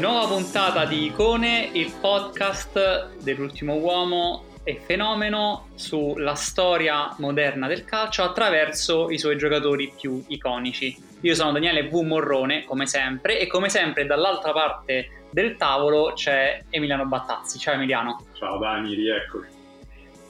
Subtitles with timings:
[0.00, 8.22] Nuova puntata di Icone, il podcast dell'ultimo uomo e fenomeno sulla storia moderna del calcio
[8.22, 10.96] attraverso i suoi giocatori più iconici.
[11.20, 11.96] Io sono Daniele V.
[11.96, 17.58] Morrone, come sempre, e come sempre dall'altra parte del tavolo c'è Emiliano Battazzi.
[17.58, 18.24] Ciao Emiliano.
[18.32, 19.48] Ciao Dani, rieccoci.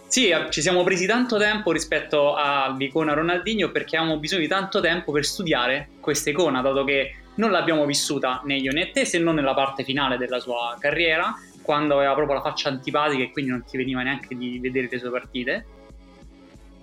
[0.09, 5.13] Sì, ci siamo presi tanto tempo rispetto all'icona Ronaldinho perché avevamo bisogno di tanto tempo
[5.13, 9.35] per studiare questa icona, dato che non l'abbiamo vissuta né io né te, se non
[9.35, 13.65] nella parte finale della sua carriera, quando aveva proprio la faccia antipatica e quindi non
[13.65, 15.67] ti veniva neanche di vedere le sue partite.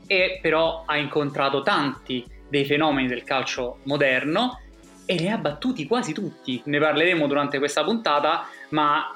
[0.08, 4.62] E però ha incontrato tanti dei fenomeni del calcio moderno
[5.06, 6.60] e li ha battuti quasi tutti.
[6.66, 9.16] Ne parleremo durante questa puntata, ma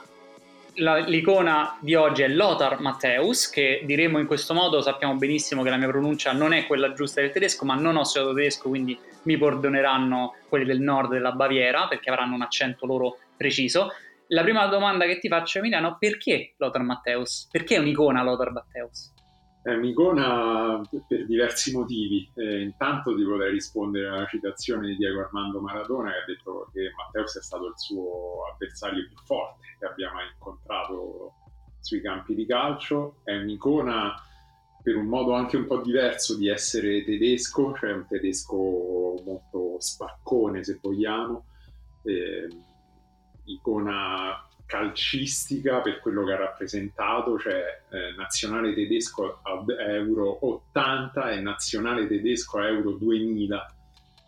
[0.75, 5.69] la, l'icona di oggi è Lothar Matthäus, che diremo in questo modo, sappiamo benissimo che
[5.69, 8.97] la mia pronuncia non è quella giusta del tedesco, ma non ho studiato tedesco, quindi
[9.23, 13.89] mi perdoneranno quelli del nord della Baviera, perché avranno un accento loro preciso.
[14.27, 17.47] La prima domanda che ti faccio, Emiliano, perché Lothar Matthäus?
[17.51, 19.13] Perché è un'icona Lothar Matthäus?
[19.63, 22.31] È un'icona per diversi motivi.
[22.35, 26.91] Eh, intanto ti vorrei rispondere alla citazione di Diego Armando Maradona che ha detto che
[26.95, 31.33] Matteus è stato il suo avversario più forte che abbia mai incontrato
[31.79, 33.17] sui campi di calcio.
[33.23, 34.15] È un'icona
[34.81, 38.55] per un modo anche un po' diverso di essere tedesco, cioè un tedesco
[39.25, 41.45] molto spaccone se vogliamo,
[42.03, 42.47] eh,
[43.45, 51.41] icona calcistica per quello che ha rappresentato, cioè eh, nazionale tedesco a Euro 80 e
[51.41, 53.75] nazionale tedesco a Euro 2000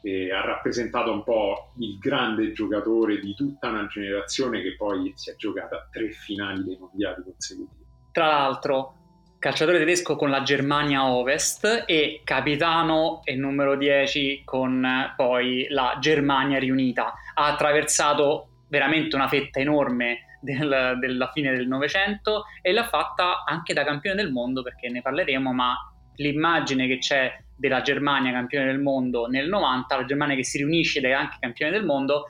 [0.02, 5.30] e ha rappresentato un po' il grande giocatore di tutta una generazione che poi si
[5.30, 7.86] è giocata tre finali dei mondiali consecutivi.
[8.12, 9.03] Tra l'altro,
[9.44, 14.88] calciatore tedesco con la Germania Ovest e capitano e numero 10 con
[15.18, 17.14] poi la Germania riunita.
[17.34, 23.74] Ha attraversato veramente una fetta enorme del, della fine del Novecento e l'ha fatta anche
[23.74, 25.76] da campione del mondo perché ne parleremo, ma
[26.16, 31.00] l'immagine che c'è della Germania campione del mondo nel 90, la Germania che si riunisce
[31.00, 32.28] ed è anche campione del mondo,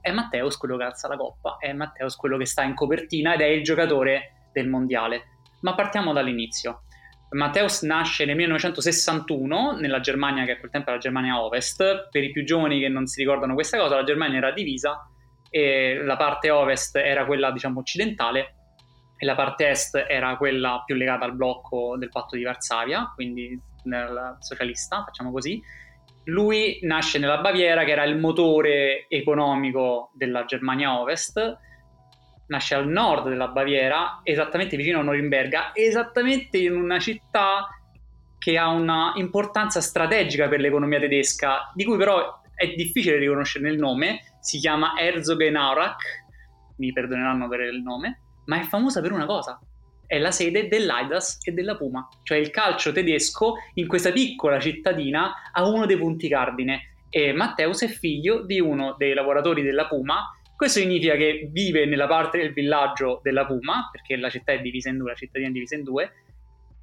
[0.00, 3.42] è Matteus quello che alza la coppa, è Matteus quello che sta in copertina ed
[3.42, 5.35] è il giocatore del mondiale.
[5.60, 6.82] Ma partiamo dall'inizio.
[7.30, 12.08] Matteus nasce nel 1961 nella Germania, che a quel tempo era la Germania Ovest.
[12.10, 15.08] Per i più giovani che non si ricordano questa cosa, la Germania era divisa
[15.50, 18.54] e la parte ovest era quella diciamo occidentale
[19.16, 23.58] e la parte est era quella più legata al blocco del patto di Varsavia, quindi
[24.40, 25.62] socialista, facciamo così.
[26.24, 31.56] Lui nasce nella Baviera, che era il motore economico della Germania Ovest,
[32.48, 37.68] nasce al nord della Baviera, esattamente vicino a Norimberga, esattamente in una città
[38.38, 43.78] che ha una importanza strategica per l'economia tedesca, di cui però è difficile riconoscere il
[43.78, 46.24] nome, si chiama Herzogenaurach,
[46.76, 49.58] mi perdoneranno per il nome, ma è famosa per una cosa,
[50.06, 55.50] è la sede dell'Aidas e della Puma, cioè il calcio tedesco in questa piccola cittadina
[55.52, 56.92] ha uno dei punti cardine.
[57.10, 62.06] E Matteus è figlio di uno dei lavoratori della Puma, questo significa che vive nella
[62.06, 65.52] parte del villaggio della Puma, perché la città è divisa in due, la cittadina è
[65.52, 66.12] divisa in due,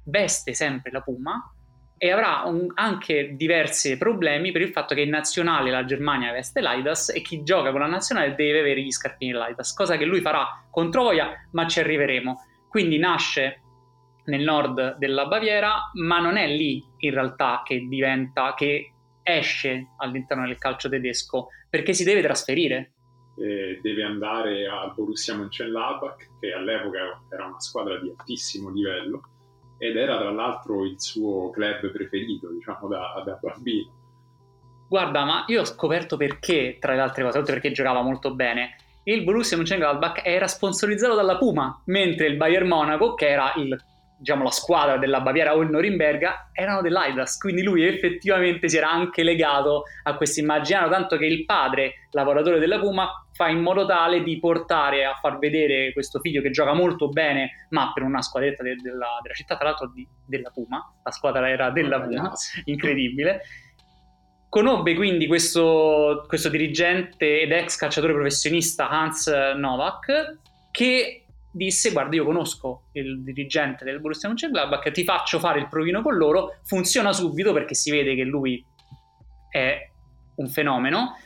[0.04, 1.52] veste sempre la Puma
[1.96, 6.60] e avrà un, anche diversi problemi per il fatto che in nazionale la Germania veste
[6.60, 10.20] l'Aidas e chi gioca con la nazionale deve avere gli scarpini dell'Aidas, cosa che lui
[10.20, 12.44] farà con Troia, ma ci arriveremo.
[12.68, 13.60] Quindi nasce
[14.26, 18.92] nel nord della Baviera, ma non è lì in realtà che diventa, che
[19.22, 22.92] esce all'interno del calcio tedesco perché si deve trasferire.
[23.36, 29.22] Eh, deve andare al Borussia Mönchengladbach, che all'epoca era una squadra di altissimo livello
[29.78, 33.90] ed era tra l'altro il suo club preferito, diciamo, da, da bambino.
[34.88, 38.76] Guarda, ma io ho scoperto perché, tra le altre cose, oltre perché giocava molto bene,
[39.04, 43.76] il Borussia Mönchengladbach era sponsorizzato dalla Puma, mentre il Bayern Monaco, che era il
[44.24, 48.90] diciamo, la squadra della Baviera o il Norimberga erano dell'Aidas, quindi lui effettivamente si era
[48.90, 53.84] anche legato a questo immaginario, tanto che il padre, lavoratore della Puma, fa in modo
[53.84, 58.22] tale di portare a far vedere questo figlio che gioca molto bene, ma per una
[58.22, 62.32] squadretta de- della, della, città, tra l'altro di, della Puma, la squadra era della Puma,
[62.64, 63.42] incredibile.
[64.48, 70.38] Conobbe quindi questo, questo dirigente ed ex calciatore professionista Hans Novak,
[70.70, 71.23] che
[71.54, 76.16] disse guarda io conosco il dirigente del Borussia Mönchengladbach ti faccio fare il provino con
[76.16, 78.64] loro funziona subito perché si vede che lui
[79.50, 79.88] è
[80.34, 81.16] un fenomeno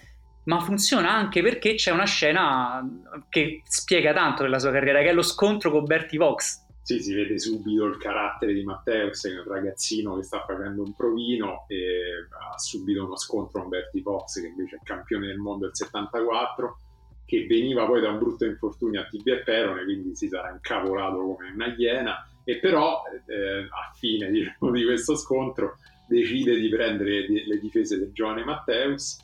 [0.45, 2.87] ma funziona anche perché c'è una scena
[3.29, 6.67] che spiega tanto della sua carriera che è lo scontro con Bertie Vox.
[6.83, 10.83] Sì, si vede subito il carattere di Matteus, che è un ragazzino che sta facendo
[10.83, 15.37] un provino e ha subito uno scontro con Bertie Fox, che invece è campione del
[15.37, 16.79] mondo del 74
[17.29, 21.19] che veniva poi da un brutto infortunio a tibia e perone, quindi si sarà incavolato
[21.19, 25.77] come una iena, e però eh, a fine diciamo, di questo scontro
[26.09, 29.19] decide di prendere le difese del giovane Matteus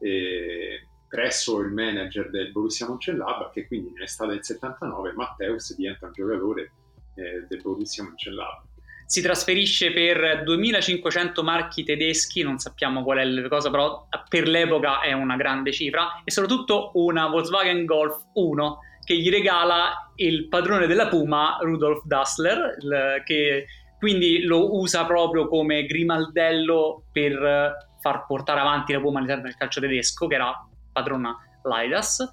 [0.00, 6.12] eh, presso il manager del Borussia Mönchengladbach che quindi nell'estate del 79 Matteus diventa un
[6.12, 6.72] giocatore
[7.14, 8.75] eh, del Borussia Mönchengladbach
[9.06, 15.00] si trasferisce per 2500 marchi tedeschi, non sappiamo qual è la cosa, però per l'epoca
[15.00, 20.88] è una grande cifra, e soprattutto una Volkswagen Golf 1 che gli regala il padrone
[20.88, 23.66] della Puma, Rudolf Dassler, che
[23.98, 29.80] quindi lo usa proprio come grimaldello per far portare avanti la Puma all'interno del calcio
[29.80, 30.52] tedesco, che era
[30.92, 32.28] padrona Laidas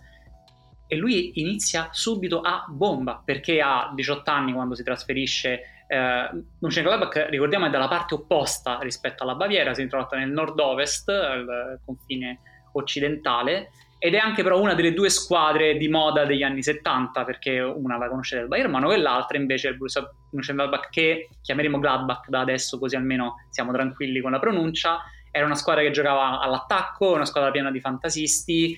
[0.87, 7.27] e lui inizia subito a bomba perché ha 18 anni quando si trasferisce eh, Mönchengladbach,
[7.29, 12.39] ricordiamo, è dalla parte opposta rispetto alla Baviera, si è introdotto nel nord-ovest, al confine
[12.73, 13.69] occidentale,
[13.99, 17.97] ed è anche però una delle due squadre di moda degli anni 70, perché una
[17.97, 22.27] la conosce del Bayern Monaco e l'altra invece è il Borussia Mönchengladbach, che chiameremo Gladbach
[22.27, 24.99] da adesso, così almeno siamo tranquilli con la pronuncia.
[25.31, 28.77] Era una squadra che giocava all'attacco, una squadra piena di fantasisti,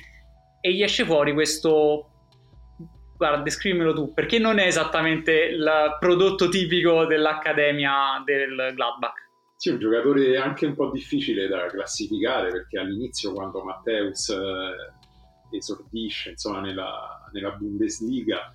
[0.62, 2.14] e gli esce fuori questo
[3.15, 9.23] guarda, descrivimelo tu, perché non è esattamente il prodotto tipico dell'Accademia del Gladbach.
[9.57, 16.31] Sì, un giocatore anche un po' difficile da classificare perché all'inizio quando Matteus eh, esordisce
[16.31, 18.53] insomma, nella, nella Bundesliga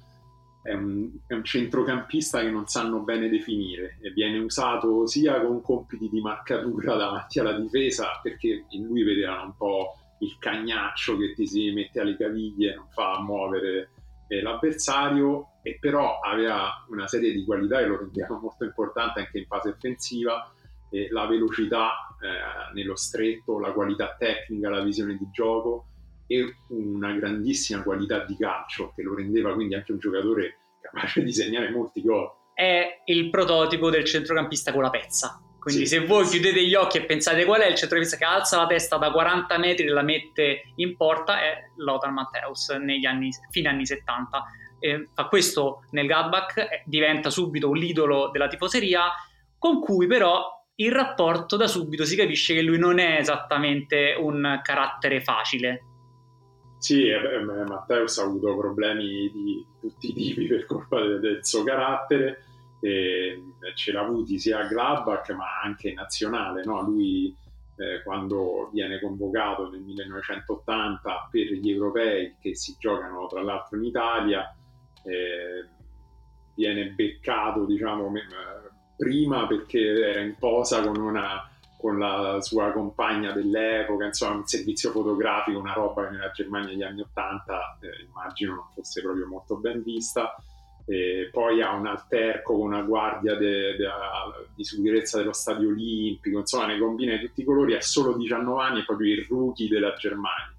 [0.63, 5.63] è un, è un, centrocampista che non sanno bene definire e viene usato sia con
[5.63, 11.33] compiti di marcatura davanti alla difesa perché in lui vedevano un po' il cagnaccio che
[11.33, 13.89] ti si mette alle caviglie, non fa muovere
[14.31, 19.39] eh, l'avversario e però aveva una serie di qualità che lo rendevano molto importante anche
[19.39, 20.53] in fase offensiva,
[20.91, 25.87] eh, la velocità eh, nello stretto, la qualità tecnica, la visione di gioco
[26.29, 31.33] e una grandissima qualità di calcio che lo rendeva quindi anche un giocatore capace di
[31.33, 32.31] segnare molti gol.
[32.55, 35.99] È il prototipo del centrocampista con la pezza quindi sì.
[35.99, 38.97] se voi chiudete gli occhi e pensate qual è il centrocampista che alza la testa
[38.97, 43.85] da 40 metri e la mette in porta è Lothar Matthäus negli anni, fine anni
[43.85, 44.43] 70.
[44.79, 49.03] E fa questo nel Gladbach, diventa subito un idolo della tifoseria,
[49.59, 54.61] con cui però il rapporto da subito si capisce che lui non è esattamente un
[54.63, 55.85] carattere facile.
[56.79, 57.39] Sì, eh,
[57.69, 62.45] Matteus ha avuto problemi di tutti i tipi per colpa del, del suo carattere
[62.81, 63.43] e
[63.75, 66.65] ce l'ha avuti sia a Gladbach ma anche in nazionale.
[66.65, 66.83] No?
[66.83, 67.35] Lui
[67.77, 73.85] eh, quando viene convocato nel 1980 per gli europei che si giocano tra l'altro in
[73.85, 74.55] Italia,
[75.05, 75.67] eh,
[76.55, 78.13] viene beccato diciamo,
[78.97, 84.91] prima perché era in posa con, una, con la sua compagna dell'epoca, insomma un servizio
[84.91, 89.57] fotografico, una roba che nella Germania degli anni 80 eh, immagino non fosse proprio molto
[89.57, 90.35] ben vista
[90.91, 93.89] e poi ha un alterco con una guardia de, de,
[94.57, 98.61] di sicurezza dello stadio olimpico, insomma ne combina di tutti i colori, ha solo 19
[98.61, 100.53] anni, è proprio il rookie della Germania.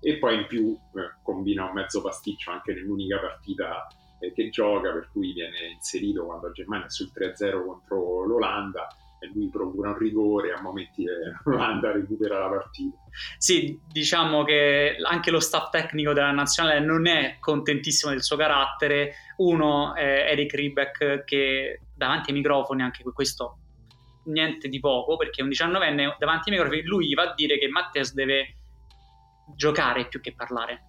[0.00, 3.86] E poi in più eh, combina un mezzo pasticcio anche nell'unica partita
[4.20, 8.88] eh, che gioca, per cui viene inserito quando la Germania è sul 3-0 contro l'Olanda
[9.24, 11.04] e lui procura un rigore, a momenti
[11.44, 12.96] l'Olanda recupera la partita.
[13.38, 19.14] Sì, diciamo che anche lo staff tecnico della nazionale non è contentissimo del suo carattere.
[19.38, 23.58] Uno è Eric Ribeck che davanti ai microfoni, anche questo
[24.26, 28.12] niente di poco, perché un diciannovenne davanti ai microfoni, lui va a dire che Matteus
[28.12, 28.56] deve
[29.56, 30.82] giocare più che parlare,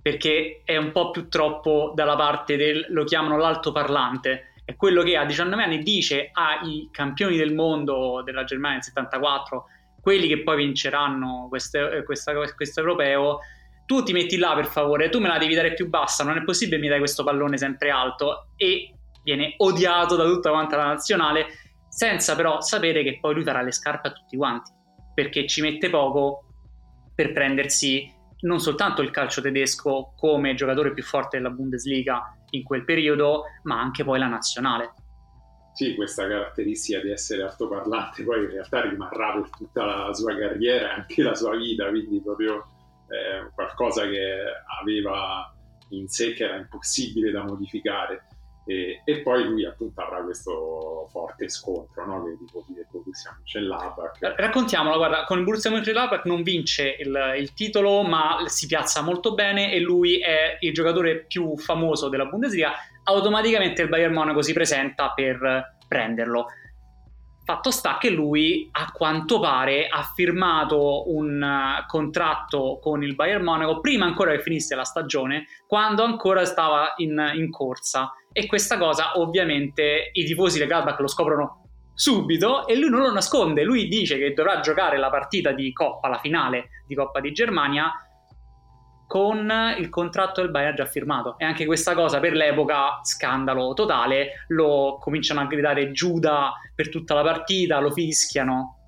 [0.00, 5.16] perché è un po' più troppo dalla parte del, lo chiamano l'altoparlante, è quello che
[5.16, 9.64] a 19 anni dice ai campioni del mondo della Germania nel 74,
[10.00, 13.38] quelli che poi vinceranno questo, questo, europeo,
[13.86, 16.44] tu ti metti là per favore, tu me la devi dare più bassa, non è
[16.44, 21.46] possibile mi dai questo pallone sempre alto e viene odiato da tutta quanta la nazionale
[21.88, 24.72] senza però sapere che poi lui farà le scarpe a tutti quanti
[25.14, 26.44] perché ci mette poco
[27.14, 32.84] per prendersi non soltanto il calcio tedesco come giocatore più forte della Bundesliga in quel
[32.84, 34.94] periodo, ma anche poi la nazionale.
[35.74, 40.90] Sì, questa caratteristica di essere altoparlante poi in realtà rimarrà per tutta la sua carriera
[40.90, 42.66] e anche la sua vita, quindi proprio
[43.08, 44.44] eh, qualcosa che
[44.80, 45.50] aveva
[45.90, 48.26] in sé che era impossibile da modificare.
[48.64, 52.22] E, e, poi lui appunto avrà questo forte scontro no?
[52.22, 57.34] che i tifosi del Borussia Mönchengladbach raccontiamolo guarda con il Borussia Mönchengladbach non vince il,
[57.38, 62.26] il, titolo ma si piazza molto bene e lui è il giocatore più famoso della
[62.26, 66.46] Bundesliga automaticamente il Bayern Monaco si presenta per prenderlo
[67.44, 73.42] Fatto sta che lui, a quanto pare, ha firmato un uh, contratto con il Bayern
[73.42, 78.12] Monaco prima ancora che finisse la stagione, quando ancora stava in, in corsa.
[78.32, 81.62] E questa cosa, ovviamente, i tifosi del Gladbach lo scoprono
[81.94, 83.62] subito e lui non lo nasconde.
[83.62, 87.92] Lui dice che dovrà giocare la partita di Coppa, la finale di Coppa di Germania,
[89.06, 91.38] con il contratto del Bayern già firmato.
[91.38, 97.12] E anche questa cosa per l'epoca, scandalo totale, lo cominciano a gridare Giuda per tutta
[97.12, 98.78] la partita, lo fischiano.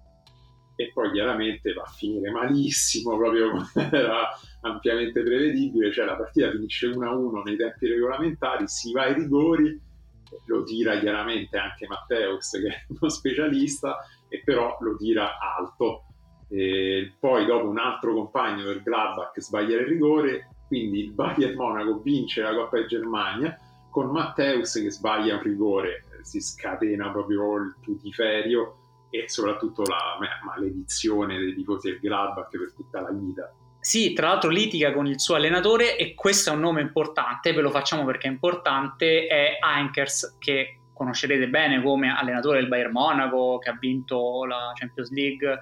[0.76, 4.30] E poi chiaramente va a finire malissimo, proprio come era
[4.64, 9.80] ampiamente prevedibile, cioè la partita finisce 1-1 nei tempi regolamentari, si va ai rigori,
[10.46, 16.06] lo tira chiaramente anche Matteus che è uno specialista, e però lo tira alto
[16.48, 22.00] e poi dopo un altro compagno del Gladbach sbaglia il rigore, quindi il Bayern Monaco
[22.00, 23.56] vince la Coppa di Germania
[23.90, 28.78] con Matteus che sbaglia un rigore, si scatena proprio il putiferio
[29.10, 33.52] e soprattutto la maledizione dei tifosi del Gladbach per tutta la vita.
[33.84, 37.60] Sì, tra l'altro litiga con il suo allenatore e questo è un nome importante, ve
[37.60, 43.58] lo facciamo perché è importante, è Heinkers che conoscerete bene come allenatore del Bayern Monaco,
[43.58, 45.60] che ha vinto la Champions League.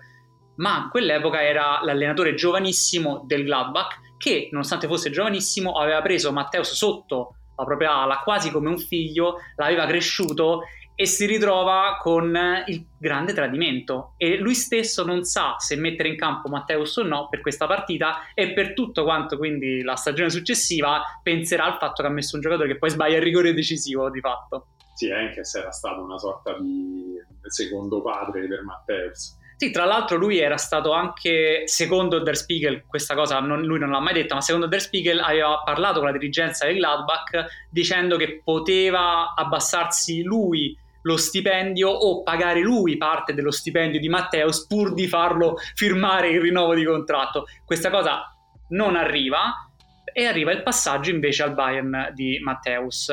[0.58, 6.74] Ma a quell'epoca era l'allenatore giovanissimo del Gladbach che, nonostante fosse giovanissimo, aveva preso Matteus
[6.74, 10.62] sotto la propria ala quasi come un figlio, l'aveva cresciuto
[11.02, 12.32] e si ritrova con
[12.66, 17.26] il grande tradimento e lui stesso non sa se mettere in campo Matteus o no
[17.28, 22.08] per questa partita e per tutto quanto quindi la stagione successiva penserà al fatto che
[22.08, 24.66] ha messo un giocatore che poi sbaglia il rigore decisivo di fatto.
[24.94, 27.16] Sì, Henkes era stato una sorta di
[27.48, 33.14] secondo padre per Matteus sì, tra l'altro lui era stato anche, secondo Der Spiegel, questa
[33.14, 36.18] cosa non, lui non l'ha mai detta, ma secondo Der Spiegel aveva parlato con la
[36.18, 43.50] dirigenza del Gladbach dicendo che poteva abbassarsi lui lo stipendio o pagare lui parte dello
[43.50, 47.46] stipendio di Matteus pur di farlo firmare il rinnovo di contratto.
[47.64, 48.34] Questa cosa
[48.68, 49.68] non arriva
[50.12, 53.10] e arriva il passaggio invece al Bayern di Matteus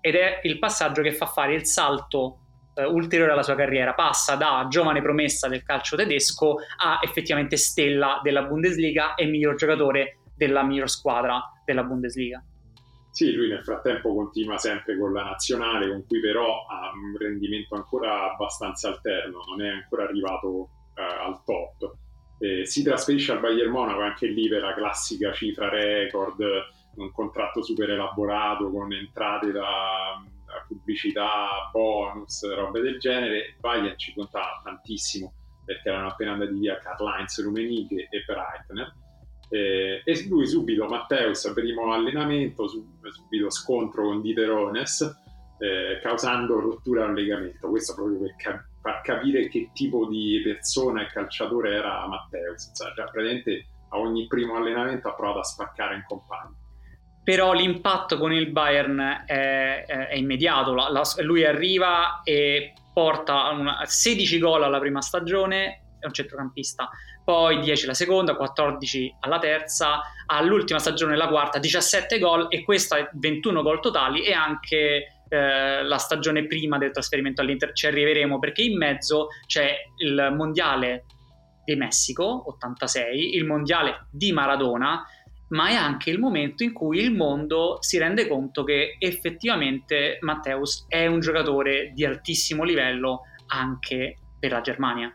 [0.00, 2.38] ed è il passaggio che fa fare il salto
[2.74, 8.20] eh, ulteriore alla sua carriera, passa da giovane promessa del calcio tedesco a effettivamente stella
[8.22, 12.42] della Bundesliga e miglior giocatore della miglior squadra della Bundesliga.
[13.12, 17.74] Sì, lui nel frattempo continua sempre con la nazionale, con cui però ha un rendimento
[17.74, 21.94] ancora abbastanza alterno, non è ancora arrivato eh, al top.
[22.38, 26.42] Eh, si trasferisce al Bayern Monaco, anche lì per la classica cifra record,
[26.96, 30.18] un contratto super elaborato con entrate da
[30.66, 35.34] pubblicità, bonus, robe del genere, Bayern ci contava tantissimo
[35.66, 38.92] perché erano appena andati via Karl-Heinz Rummenigge e Breitner.
[39.52, 44.48] Eh, e lui subito, Matteus, primo allenamento, subito scontro con Dieter
[45.58, 47.68] eh, causando rottura al legamento.
[47.68, 52.72] Questo proprio per cap- far capire che tipo di persona e calciatore era Matteus.
[52.74, 56.56] Cioè, praticamente a ogni primo allenamento ha provato a spaccare in compagno
[57.22, 60.74] però l'impatto con il Bayern è, è, è immediato.
[60.74, 66.90] La, la, lui arriva e porta una, 16 gol alla prima stagione, è un centrocampista,
[67.24, 73.08] poi 10 la seconda, 14 alla terza, all'ultima stagione la quarta 17 gol e questa
[73.12, 78.62] 21 gol totali e anche eh, la stagione prima del trasferimento all'Inter, ci arriveremo perché
[78.62, 81.04] in mezzo c'è il mondiale
[81.64, 85.04] di Messico 86, il mondiale di Maradona
[85.52, 90.86] ma è anche il momento in cui il mondo si rende conto che effettivamente Matteus
[90.88, 95.14] è un giocatore di altissimo livello anche per la Germania.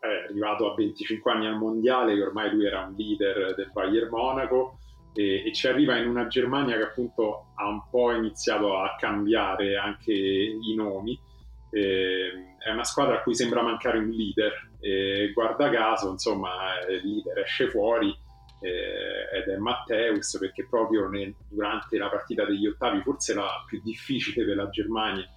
[0.00, 4.08] È arrivato a 25 anni al mondiale, che ormai lui era un leader del Bayern
[4.08, 4.78] Monaco
[5.12, 9.76] e, e, ci arriva in una Germania che appunto ha un po' iniziato a cambiare
[9.76, 11.18] anche i nomi.
[11.70, 17.02] Eh, è una squadra a cui sembra mancare un leader e guarda caso insomma il
[17.04, 18.16] leader esce fuori
[18.60, 23.80] eh, ed è Matteus perché proprio nel, durante la partita degli ottavi forse la più
[23.82, 25.28] difficile della Germania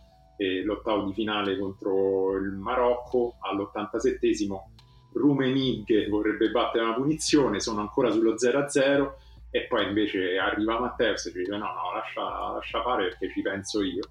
[0.42, 4.72] eh, l'ottavo di finale contro il Marocco all'87esimo
[5.14, 9.12] Rumenig vorrebbe battere una punizione sono ancora sullo 0-0
[9.52, 13.42] e poi invece arriva Matteus e ci dice no no lascia, lascia fare perché ci
[13.42, 14.04] penso io.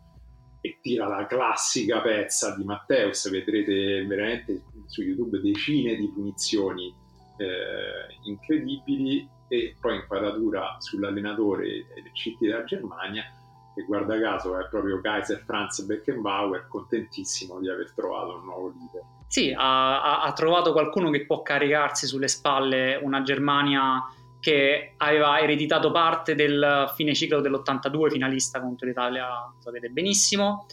[0.60, 6.94] E tira la classica pezza di Matteus vedrete veramente su YouTube decine di punizioni
[7.38, 9.26] eh, incredibili.
[9.48, 13.24] E poi inquadratura sull'allenatore del CT della Germania
[13.80, 19.02] che guarda caso è proprio Kaiser Franz Beckenbauer contentissimo di aver trovato un nuovo leader
[19.30, 24.04] sì, ha, ha trovato qualcuno che può caricarsi sulle spalle una Germania
[24.40, 30.66] che aveva ereditato parte del fine ciclo dell'82 finalista contro l'Italia, sapete benissimo,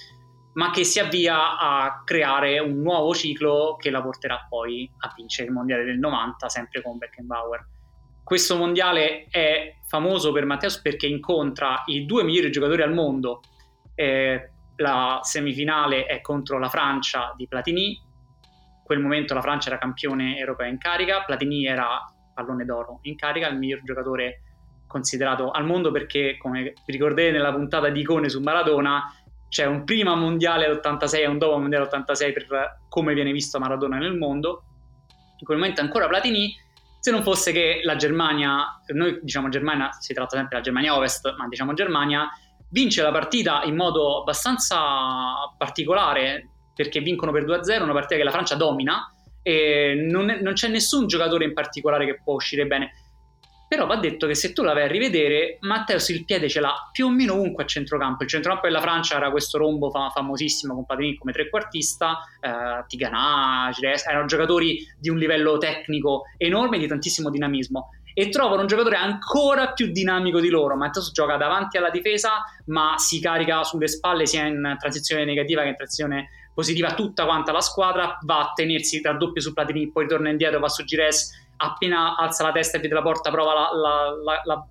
[0.54, 5.50] ma che si avvia a creare un nuovo ciclo che la porterà poi a vincere
[5.50, 7.64] il mondiale del 90, sempre con Beckenbauer.
[8.28, 13.40] Questo mondiale è famoso per Matteus perché incontra i due migliori giocatori al mondo.
[13.96, 17.92] Eh, la semifinale è contro la Francia di Platini.
[17.92, 23.16] In quel momento la Francia era campione europeo in carica, Platini era pallone d'oro in
[23.16, 24.42] carica, il miglior giocatore
[24.88, 29.10] considerato al mondo perché, come vi ricordate nella puntata di icone su Maradona,
[29.48, 33.98] c'è un prima mondiale all'86 e un dopo mondiale all'86 per come viene visto Maradona
[34.00, 34.64] nel mondo.
[35.38, 36.66] In quel momento ancora Platini,
[37.00, 41.36] se non fosse che la Germania, noi diciamo Germania, si tratta sempre della Germania Ovest,
[41.38, 42.30] ma diciamo Germania,
[42.70, 44.78] vince la partita in modo abbastanza
[45.58, 49.12] particolare perché vincono per 2-0, una partita che la Francia domina
[49.42, 52.92] e non, è, non c'è nessun giocatore in particolare che può uscire bene.
[53.68, 56.90] Però va detto che se tu la vai a rivedere, Matteus il piede ce l'ha
[56.92, 58.24] più o meno ovunque a centrocampo.
[58.24, 63.70] Il centrocampo della Francia era questo rombo fam- famosissimo con Patrini come trequartista, eh, Tigana,
[63.74, 67.92] Gires, erano giocatori di un livello tecnico enorme di tantissimo dinamismo.
[68.14, 70.76] E trovano un giocatore ancora più dinamico di loro.
[70.76, 75.68] Matteus gioca davanti alla difesa, ma si carica sulle spalle sia in transizione negativa che
[75.68, 80.30] in transizione positiva tutta quanta la squadra, va a tenersi raddoppio su Platini, poi ritorna
[80.30, 84.12] indietro, va su Gires, appena alza la testa e vede la porta, prova la, la,
[84.24, 84.68] la, la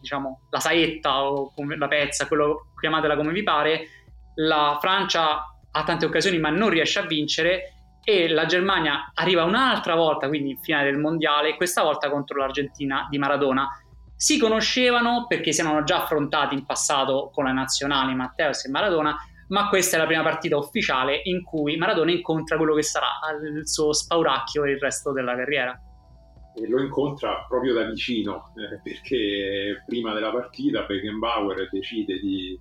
[0.00, 3.86] diciamo, saetta o la pezza, quello chiamatela come vi pare,
[4.36, 7.74] la Francia ha tante occasioni ma non riesce a vincere
[8.04, 13.06] e la Germania arriva un'altra volta, quindi in finale del mondiale, questa volta contro l'Argentina
[13.10, 13.68] di Maradona.
[14.16, 19.14] Si conoscevano perché si erano già affrontati in passato con la nazionale Matteus e Maradona,
[19.48, 23.08] ma questa è la prima partita ufficiale in cui Maradona incontra quello che sarà
[23.56, 25.78] il suo spauracchio e il resto della carriera.
[26.66, 32.58] Lo incontra proprio da vicino, eh, perché prima della partita Beckenbauer decide di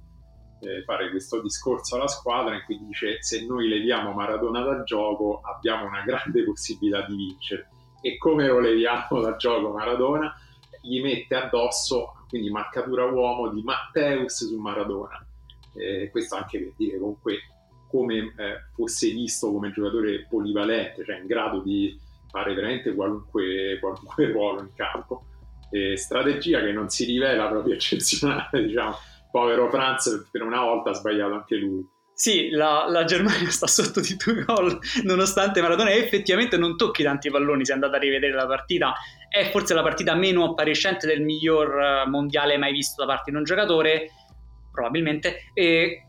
[0.61, 5.41] eh, fare questo discorso alla squadra in cui dice se noi leviamo Maradona dal gioco
[5.41, 7.69] abbiamo una grande possibilità di vincere.
[8.01, 10.35] E come lo leviamo dal gioco Maradona?
[10.81, 15.27] Gli mette addosso, quindi marcatura uomo di Matteus su Maradona
[15.77, 17.39] eh, questo anche per dire comunque
[17.87, 21.97] come eh, fosse visto come giocatore polivalente, cioè in grado di
[22.29, 25.23] fare veramente qualunque, qualunque ruolo in campo.
[25.69, 28.95] Eh, strategia che non si rivela proprio eccezionale, diciamo.
[29.29, 31.85] Povero Franz per una volta ha sbagliato anche lui.
[32.13, 37.29] Sì, la, la, Germania sta sotto di due gol nonostante Maradona effettivamente non tocchi tanti
[37.29, 38.95] palloni, se andate a rivedere la partita,
[39.29, 43.37] è forse la partita meno appariscente del miglior eh, mondiale mai visto da parte di
[43.37, 44.09] un giocatore,
[44.71, 45.51] probabilmente.
[45.53, 46.07] E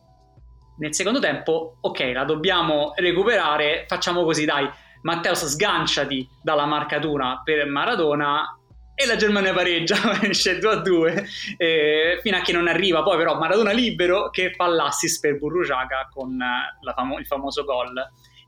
[0.78, 4.66] nel secondo tempo, ok, la dobbiamo recuperare, facciamo così, dai,
[5.02, 8.58] Matteus sganciati dalla marcatura per Maradona
[8.94, 13.16] e la Germania pareggia, esce 2 a 2 eh, fino a che non arriva poi
[13.16, 16.36] però Maradona libero che fa l'assist per Burruciaga con
[16.94, 17.94] famo- il famoso gol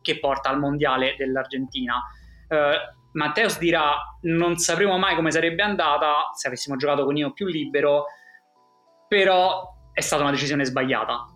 [0.02, 2.02] che porta al mondiale dell'Argentina.
[2.48, 2.78] Eh,
[3.12, 8.06] Matteus dirà non sapremo mai come sarebbe andata se avessimo giocato con io più libero,
[9.06, 11.26] però è stata una decisione sbagliata.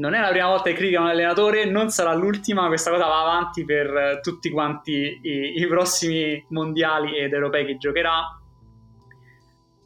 [0.00, 3.20] Non è la prima volta che critica un allenatore, non sarà l'ultima, questa cosa va
[3.20, 8.34] avanti per tutti quanti i, i prossimi mondiali ed europei che giocherà.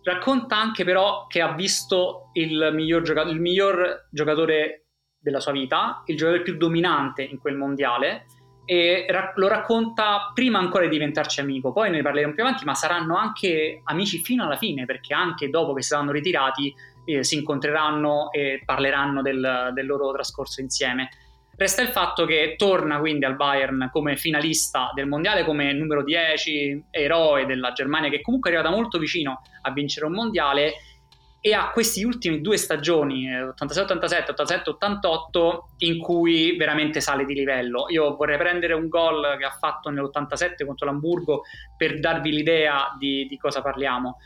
[0.05, 4.87] Racconta anche però che ha visto il miglior, gioca- il miglior giocatore
[5.19, 8.27] della sua vita, il giocatore più dominante in quel mondiale,
[8.65, 12.77] e ra- lo racconta prima ancora di diventarci amico, poi ne parleremo più avanti, ma
[12.77, 16.73] saranno anche amici fino alla fine, perché anche dopo che saranno ritirati
[17.05, 21.09] eh, si incontreranno e parleranno del, del, loro trascorso insieme.
[21.57, 26.87] Resta il fatto che torna quindi al Bayern come finalista del mondiale, come numero 10,
[26.91, 30.75] eroe della Germania, che comunque è arrivata molto vicino a vincere un mondiale
[31.47, 34.33] e ha questi ultimi due stagioni, 86-87,
[34.81, 37.85] 87-88, in cui veramente sale di livello.
[37.91, 41.43] Io vorrei prendere un gol che ha fatto nell'87 contro l'Hamburgo
[41.77, 44.17] per darvi l'idea di, di cosa parliamo.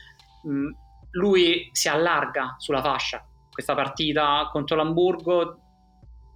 [1.18, 3.22] Lui si allarga sulla fascia
[3.58, 5.58] questa partita contro l'Hamburgo,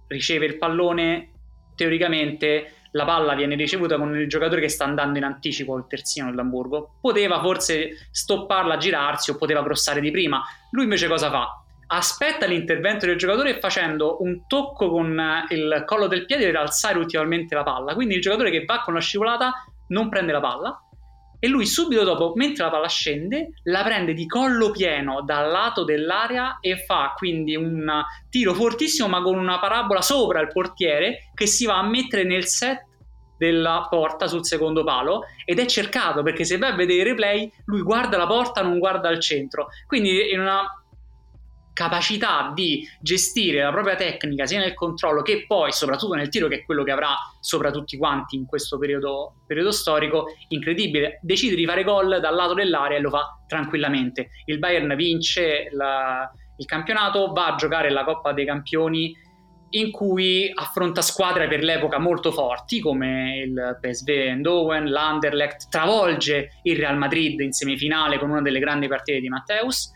[0.07, 1.31] riceve il pallone,
[1.73, 6.29] teoricamente la palla viene ricevuta con il giocatore che sta andando in anticipo il terzino
[6.29, 6.97] dell'Hamburgo.
[6.99, 10.43] Poteva forse stopparla, girarsi o poteva crossare di prima.
[10.71, 11.63] Lui invece cosa fa?
[11.87, 15.17] Aspetta l'intervento del giocatore facendo un tocco con
[15.47, 17.93] il collo del piede per alzare ultimamente la palla.
[17.93, 20.77] Quindi il giocatore che va con la scivolata non prende la palla
[21.43, 25.83] e lui subito dopo, mentre la palla scende, la prende di collo pieno dal lato
[25.83, 31.45] dell'area e fa quindi un tiro fortissimo ma con una parabola sopra il portiere che
[31.45, 32.85] si va a mettere nel set
[33.37, 37.51] della porta sul secondo palo ed è cercato perché se vai a vedere i replay
[37.65, 39.67] lui guarda la porta non guarda al centro.
[39.85, 40.61] Quindi in una
[41.73, 46.57] capacità di gestire la propria tecnica sia nel controllo che poi soprattutto nel tiro che
[46.57, 51.19] è quello che avrà sopra tutti quanti in questo periodo, periodo storico incredibile.
[51.21, 54.29] Decide di fare gol dal lato dell'area e lo fa tranquillamente.
[54.45, 59.13] Il Bayern vince la, il campionato va a giocare la Coppa dei Campioni
[59.71, 66.77] in cui affronta squadre per l'epoca molto forti come il PSV Eindhoven, l'Anderlecht, travolge il
[66.77, 69.91] Real Madrid in semifinale con una delle grandi partite di Matteus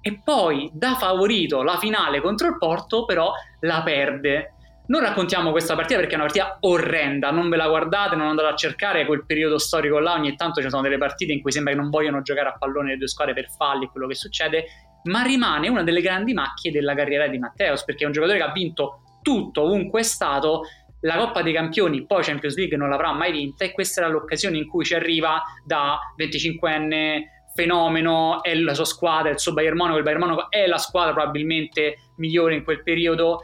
[0.00, 4.54] e poi da favorito la finale contro il Porto però la perde.
[4.86, 8.48] Non raccontiamo questa partita perché è una partita orrenda, non ve la guardate, non andate
[8.48, 11.74] a cercare quel periodo storico là, ogni tanto ci sono delle partite in cui sembra
[11.74, 14.64] che non vogliono giocare a pallone le due squadre per falli quello che succede,
[15.04, 18.44] ma rimane una delle grandi macchie della carriera di Matteus perché è un giocatore che
[18.44, 20.62] ha vinto tutto ovunque è stato,
[21.00, 24.56] la Coppa dei Campioni, poi Champions League non l'avrà mai vinta e questa era l'occasione
[24.56, 27.22] in cui ci arriva da 25enne
[27.58, 31.12] fenomeno, è la sua squadra, il suo Bayern Monaco, il Bayern Monaco è la squadra
[31.12, 33.40] probabilmente migliore in quel periodo.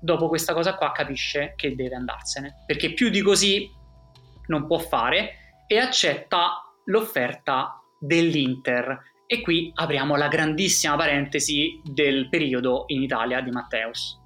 [0.00, 3.68] Dopo questa cosa qua capisce che deve andarsene, perché più di così
[4.46, 9.10] non può fare e accetta l'offerta dell'Inter.
[9.26, 14.21] E qui apriamo la grandissima parentesi del periodo in Italia di Matteus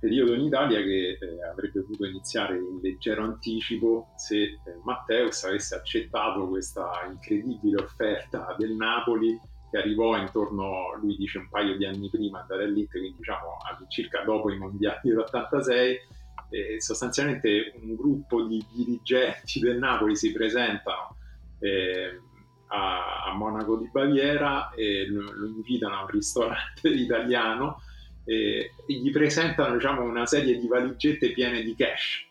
[0.00, 5.74] periodo in Italia che eh, avrebbe potuto iniziare in leggero anticipo se eh, Matteus avesse
[5.76, 9.38] accettato questa incredibile offerta del Napoli
[9.70, 13.56] che arrivò intorno, lui dice un paio di anni prima andare all'Inter, quindi diciamo
[13.88, 15.96] circa dopo i mondiali dell'86,
[16.50, 21.16] e sostanzialmente un gruppo di dirigenti del Napoli si presentano
[21.60, 22.20] eh,
[22.66, 27.80] a, a, Monaco di Baviera e lo, lo invitano a un ristorante italiano
[28.24, 32.28] e, gli presentano diciamo, una serie di valigette piene di cash,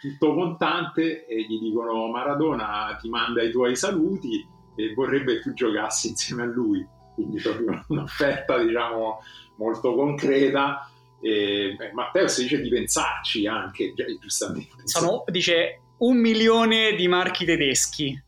[0.00, 5.52] tutto contante e gli dicono Maradona ti manda i tuoi saluti e vorrebbe che tu
[5.54, 9.22] giocassi insieme a lui, quindi proprio un'offerta diciamo
[9.56, 10.90] molto concreta.
[11.20, 14.82] E, beh, Matteo si dice di pensarci anche, giustamente.
[14.84, 18.22] Sono, dice, un milione di marchi tedeschi.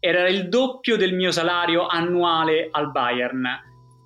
[0.00, 3.46] Era il doppio del mio salario annuale al Bayern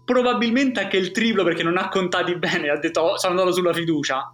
[0.07, 3.75] probabilmente anche il triplo perché non ha contati bene, ha detto oh, sono andato sulla
[3.75, 4.33] fiducia.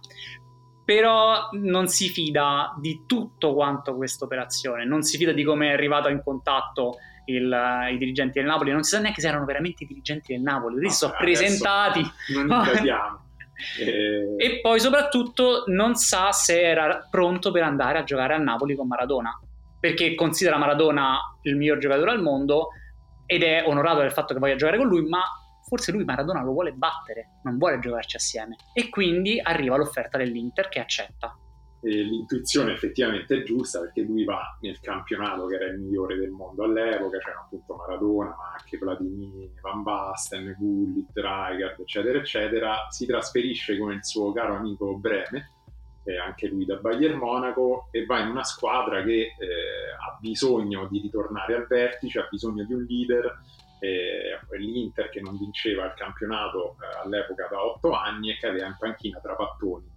[0.85, 5.73] Però non si fida di tutto quanto questa operazione, non si fida di come è
[5.73, 9.85] arrivato in contatto il, i dirigenti del Napoli, non si sa neanche se erano veramente
[9.85, 12.01] i dirigenti del Napoli, questi sono presentati.
[12.33, 13.21] Non capiamo.
[13.79, 14.35] e...
[14.37, 18.87] e poi soprattutto non sa se era pronto per andare a giocare a Napoli con
[18.87, 19.39] Maradona,
[19.79, 22.69] perché considera Maradona il miglior giocatore al mondo
[23.25, 25.23] ed è onorato del fatto che voglia giocare con lui, ma
[25.73, 28.57] forse lui Maradona lo vuole battere, non vuole giocarci assieme.
[28.75, 31.35] E quindi arriva l'offerta dell'Inter che accetta.
[31.81, 36.29] E l'intuizione effettivamente è giusta perché lui va nel campionato che era il migliore del
[36.29, 42.87] mondo all'epoca, c'era appunto Maradona, ma anche Platini, Van Basten, Gullit, Rijkaard, eccetera, eccetera.
[42.91, 45.49] Si trasferisce con il suo caro amico Breme,
[46.23, 49.27] anche lui da Bayern Monaco, e va in una squadra che eh,
[49.99, 53.39] ha bisogno di ritornare al vertice, ha bisogno di un leader,
[53.83, 58.67] eh, l'Inter che non vinceva il campionato eh, all'epoca da otto anni e che aveva
[58.67, 59.91] in panchina Trapattoni.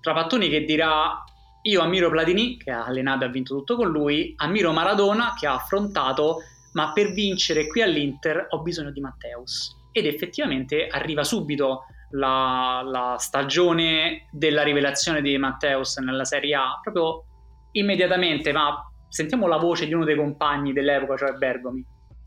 [0.00, 1.24] Trapattoni che dirà
[1.62, 5.48] io ammiro Platini che ha allenato e ha vinto tutto con lui, ammiro Maradona che
[5.48, 6.38] ha affrontato
[6.74, 13.16] ma per vincere qui all'Inter ho bisogno di Matteus ed effettivamente arriva subito la, la
[13.18, 16.78] stagione della rivelazione di Matteus nella Serie A.
[16.80, 17.24] Proprio
[17.72, 21.84] immediatamente ma sentiamo la voce di uno dei compagni dell'epoca cioè Bergomi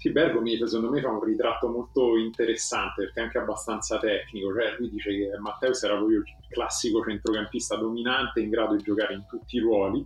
[0.09, 4.89] Bergomi secondo me fa un ritratto molto interessante perché è anche abbastanza tecnico, cioè lui
[4.89, 9.57] dice che Matteus era proprio il classico centrocampista dominante in grado di giocare in tutti
[9.57, 10.03] i ruoli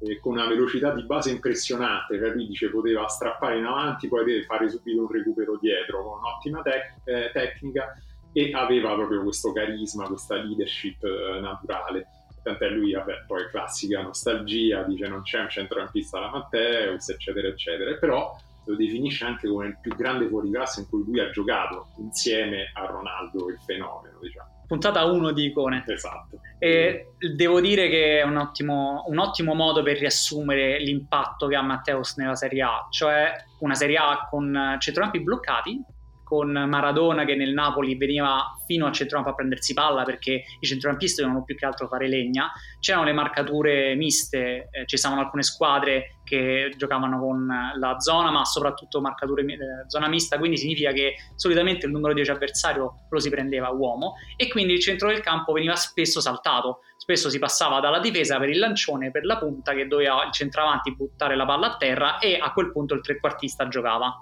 [0.00, 4.42] eh, con una velocità di base impressionante, cioè lui dice poteva strappare in avanti, poi
[4.42, 7.94] fare subito un recupero dietro con un'ottima tec- eh, tecnica
[8.32, 12.06] e aveva proprio questo carisma, questa leadership eh, naturale.
[12.42, 17.94] Tant'è lui, vabbè, poi classica nostalgia, dice non c'è un centrocampista alla Matteus, eccetera, eccetera,
[17.96, 22.70] però lo definisce anche come il più grande fuoriclasse in cui lui ha giocato insieme
[22.74, 25.82] a Ronaldo, il fenomeno, diciamo puntata 1 di icone.
[25.84, 26.38] Esatto.
[26.60, 31.62] E devo dire che è un ottimo, un ottimo, modo per riassumere l'impatto che ha
[31.62, 35.82] Matteus nella Serie A, cioè una Serie A con centrocampi bloccati,
[36.22, 41.22] con Maradona che nel Napoli veniva fino al centrocampo a prendersi palla perché i centrocampisti
[41.22, 42.52] dovevano più che altro fare legna.
[42.78, 47.44] C'erano le marcature miste, eh, ci stavano alcune squadre che giocavano con
[47.76, 49.56] la zona, ma soprattutto marcature eh,
[49.88, 54.46] zona mista, quindi significa che solitamente il numero 10 avversario lo si prendeva uomo e
[54.46, 56.82] quindi il centro del campo veniva spesso saltato.
[56.96, 60.94] Spesso si passava dalla difesa per il lancione, per la punta che doveva il centravanti
[60.94, 64.20] buttare la palla a terra e a quel punto il trequartista giocava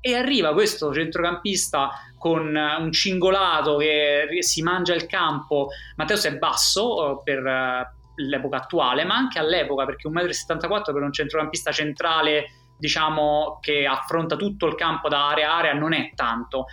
[0.00, 5.68] e arriva questo centrocampista con un cingolato che si mangia il campo.
[5.96, 11.02] Matteus è basso eh, per eh, l'epoca attuale, ma anche all'epoca, perché 1,74 m per
[11.02, 12.46] un centrocampista centrale,
[12.78, 16.66] diciamo, che affronta tutto il campo da area a area, non è tanto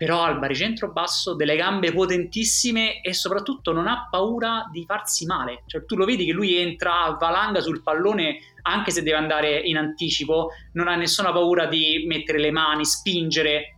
[0.00, 5.26] però ha il baricentro basso, delle gambe potentissime e soprattutto non ha paura di farsi
[5.26, 5.64] male.
[5.66, 9.58] Cioè, tu lo vedi che lui entra a valanga sul pallone anche se deve andare
[9.58, 13.76] in anticipo, non ha nessuna paura di mettere le mani, spingere,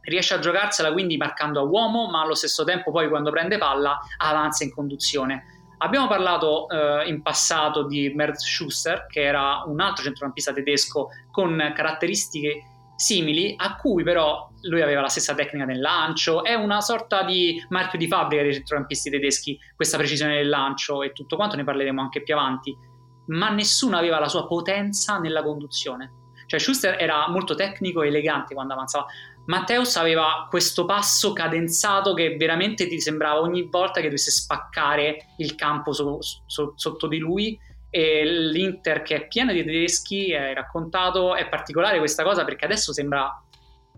[0.00, 4.00] riesce a giocarsela quindi marcando a uomo, ma allo stesso tempo poi quando prende palla
[4.16, 5.61] avanza in conduzione.
[5.82, 11.72] Abbiamo parlato eh, in passato di Merz Schuster, che era un altro centrocampista tedesco con
[11.74, 12.62] caratteristiche
[12.94, 17.60] simili, a cui però lui aveva la stessa tecnica nel lancio, è una sorta di
[17.70, 22.00] marchio di fabbrica dei centrocampisti tedeschi, questa precisione del lancio e tutto quanto, ne parleremo
[22.00, 22.76] anche più avanti,
[23.26, 26.12] ma nessuno aveva la sua potenza nella conduzione.
[26.46, 29.06] Cioè Schuster era molto tecnico e elegante quando avanzava.
[29.46, 35.54] Matteus aveva questo passo cadenzato che veramente ti sembrava ogni volta che dovesse spaccare il
[35.54, 37.58] campo so, so, sotto di lui.
[37.90, 42.92] E l'Inter che è pieno di tedeschi, hai raccontato, è particolare questa cosa perché adesso
[42.92, 43.30] sembra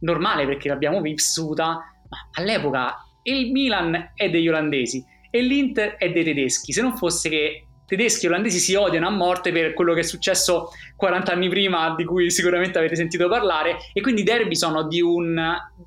[0.00, 1.66] normale perché l'abbiamo vissuta,
[2.08, 7.28] ma all'epoca il Milan è degli olandesi e l'Inter è dei tedeschi, se non fosse
[7.28, 11.48] che tedeschi e olandesi si odiano a morte per quello che è successo 40 anni
[11.48, 15.34] prima, di cui sicuramente avete sentito parlare, e quindi i derby sono di un...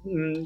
[0.03, 0.41] Mh,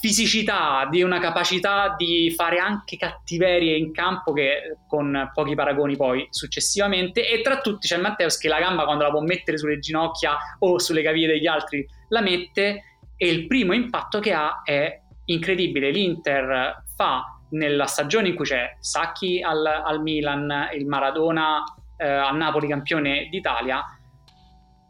[0.00, 6.26] fisicità, di una capacità di fare anche cattiverie in campo che con pochi paragoni poi
[6.30, 7.28] successivamente.
[7.28, 10.78] E tra tutti c'è Matteus che la gamba quando la può mettere sulle ginocchia o
[10.78, 12.84] sulle caviglie degli altri la mette.
[13.14, 15.90] E il primo impatto che ha è incredibile.
[15.90, 21.64] L'Inter fa nella stagione in cui c'è Sacchi al, al Milan, il Maradona
[21.96, 23.84] eh, al Napoli campione d'Italia,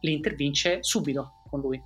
[0.00, 1.82] l'Inter vince subito con lui.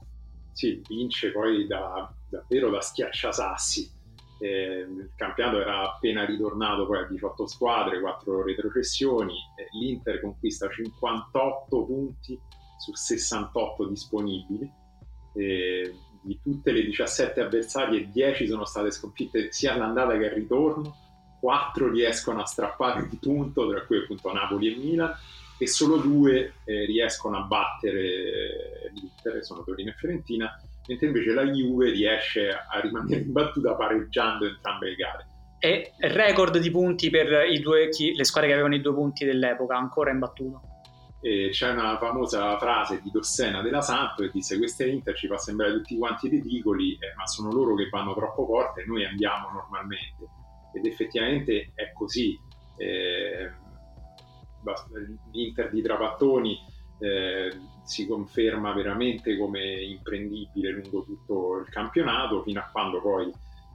[0.52, 3.92] Sì, vince poi da davvero da schiacciasassi.
[4.40, 10.68] Eh, il campionato era appena ritornato poi a 18 squadre, 4 retrocessioni, eh, l'Inter conquista
[10.68, 12.38] 58 punti
[12.78, 14.70] su 68 disponibili.
[15.34, 20.96] Eh, di tutte le 17 avversarie, 10 sono state sconfitte sia all'andata che al ritorno,
[21.40, 25.14] 4 riescono a strappare un punto, tra cui appunto Napoli e Milan,
[25.58, 30.50] e solo due eh, riescono a battere l'Inter, sono Torino e Fiorentina,
[30.88, 35.26] mentre invece la Juve riesce a rimanere imbattuta pareggiando entrambe le gare.
[35.58, 39.76] E record di punti per due, chi, le squadre che avevano i due punti dell'epoca,
[39.76, 40.73] ancora imbattuto.
[41.24, 45.38] E c'è una famosa frase di Dossena della Santo che disse queste Inter ci fa
[45.38, 49.50] sembrare tutti quanti ridicoli, eh, ma sono loro che vanno troppo forte e noi andiamo
[49.50, 50.28] normalmente.
[50.74, 52.38] Ed effettivamente è così.
[52.76, 53.50] Eh,
[55.30, 56.58] L'Inter di Trapattoni
[56.98, 63.32] eh, si conferma veramente come imprendibile lungo tutto il campionato fino a quando poi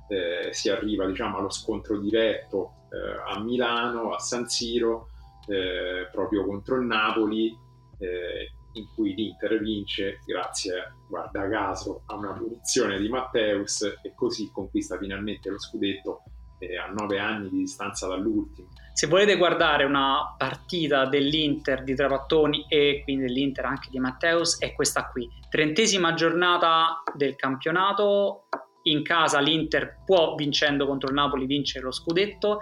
[0.07, 5.09] eh, si arriva diciamo, allo scontro diretto eh, a Milano, a San Siro,
[5.49, 7.57] eh, proprio contro il Napoli,
[7.97, 14.49] eh, in cui l'Inter vince grazie, guarda caso, a una punizione di Matteus e così
[14.53, 16.21] conquista finalmente lo scudetto
[16.59, 18.69] eh, a nove anni di distanza dall'ultimo.
[18.93, 24.73] Se volete guardare una partita dell'Inter di Trapattoni e quindi dell'Inter anche di Matteus, è
[24.73, 25.29] questa qui.
[25.49, 28.47] Trentesima giornata del campionato,
[28.83, 32.59] in casa l'Inter può vincendo contro il Napoli vincere lo scudetto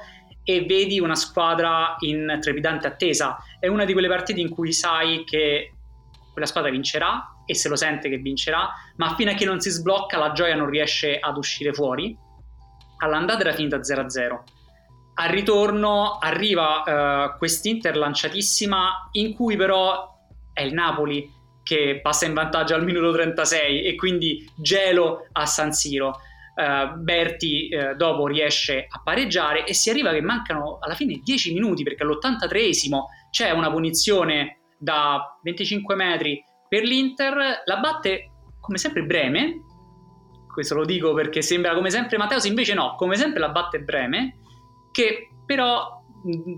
[0.49, 3.37] e vedi una squadra in trepidante attesa.
[3.59, 5.73] È una di quelle partite in cui sai che
[6.31, 9.69] quella squadra vincerà e se lo sente che vincerà, ma fino a che non si
[9.69, 12.17] sblocca la gioia non riesce ad uscire fuori.
[12.99, 14.39] All'andata era finita 0-0.
[15.15, 20.17] Al ritorno arriva uh, quest'Inter lanciatissima in cui però
[20.53, 21.29] è il Napoli
[21.61, 26.21] che passa in vantaggio al minuto 36 e quindi gelo a San Siro.
[26.57, 31.53] Uh, Berti uh, dopo riesce a pareggiare e si arriva che mancano alla fine 10
[31.53, 39.03] minuti perché all'83esimo c'è una punizione da 25 metri per l'Inter, la batte come sempre
[39.03, 39.61] Breme,
[40.51, 44.37] questo lo dico perché sembra come sempre Matteos, invece no, come sempre la batte Breme,
[44.91, 46.01] che però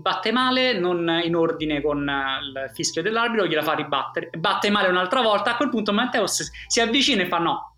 [0.00, 5.20] batte male, non in ordine con il fischio dell'arbitro, gliela fa ribattere, batte male un'altra
[5.20, 7.76] volta, a quel punto Matteos si avvicina e fa no,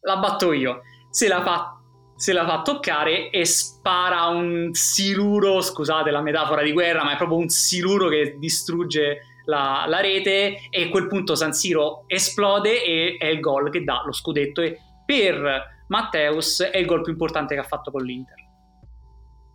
[0.00, 1.80] la batto io, se la fa,
[2.14, 7.16] se la fa toccare e spara un siluro, scusate la metafora di guerra, ma è
[7.16, 12.84] proprio un siluro che distrugge la, la rete e a quel punto San Siro esplode
[12.84, 17.12] e è il gol che dà lo scudetto e per Matteus è il gol più
[17.12, 18.36] importante che ha fatto con l'Inter.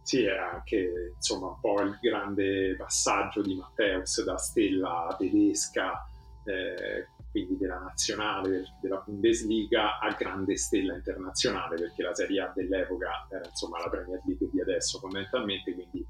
[0.03, 6.05] Sì, è anche insomma un po' il grande passaggio di Matteus da stella tedesca,
[6.43, 13.27] eh, quindi della nazionale, della Bundesliga, a grande stella internazionale, perché la Serie A dell'epoca
[13.29, 16.05] era insomma la Premier League di adesso fondamentalmente, quindi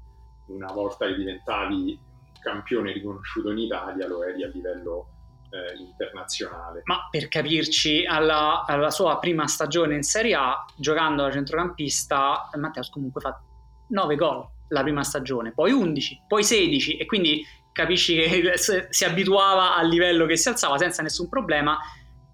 [0.46, 1.98] una volta che diventavi
[2.40, 5.08] campione riconosciuto in Italia lo eri a livello
[5.50, 6.82] eh, internazionale.
[6.84, 12.88] Ma per capirci, alla, alla, sua prima stagione in Serie A, giocando da centrocampista, Matteus
[12.88, 13.36] comunque fa
[13.88, 17.44] 9 gol la prima stagione, poi 11, poi 16 e quindi
[17.76, 18.52] capisci che
[18.88, 21.78] si abituava al livello che si alzava senza nessun problema,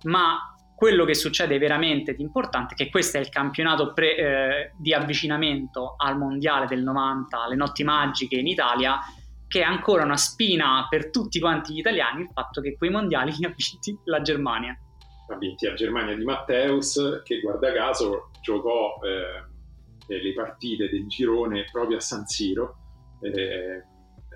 [0.05, 4.73] ma quello che succede veramente di importante è che questo è il campionato pre, eh,
[4.79, 9.01] di avvicinamento al mondiale del 90, le notti magiche in Italia,
[9.49, 13.33] che è ancora una spina per tutti quanti gli italiani il fatto che quei mondiali
[13.37, 14.77] li ha vinti la Germania.
[15.29, 21.65] Ha vinti la Germania di Matteus, che guarda caso giocò eh, le partite del girone
[21.71, 22.77] proprio a San Siro.
[23.21, 23.91] Eh,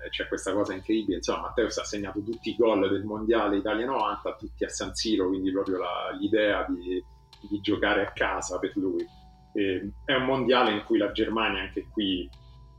[0.09, 4.35] c'è questa cosa incredibile, insomma Matteus ha segnato tutti i gol del mondiale Italia 90,
[4.35, 7.03] tutti a San Siro, quindi proprio la, l'idea di,
[7.49, 9.05] di, giocare a casa per lui.
[9.53, 12.29] Eh, è un mondiale in cui la Germania anche qui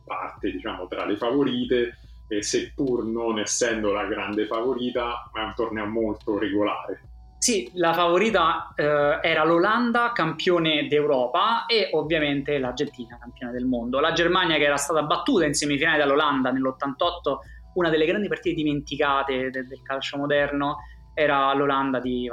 [0.04, 5.86] parte diciamo tra le favorite, e seppur non essendo la grande favorita, è un torneo
[5.86, 7.07] molto regolare
[7.38, 14.00] sì, la favorita eh, era l'Olanda, campione d'Europa, e ovviamente l'Argentina, campione del mondo.
[14.00, 17.38] La Germania che era stata battuta in semifinale dall'Olanda nell'88,
[17.74, 20.78] una delle grandi partite dimenticate de- del calcio moderno,
[21.14, 22.28] era l'Olanda di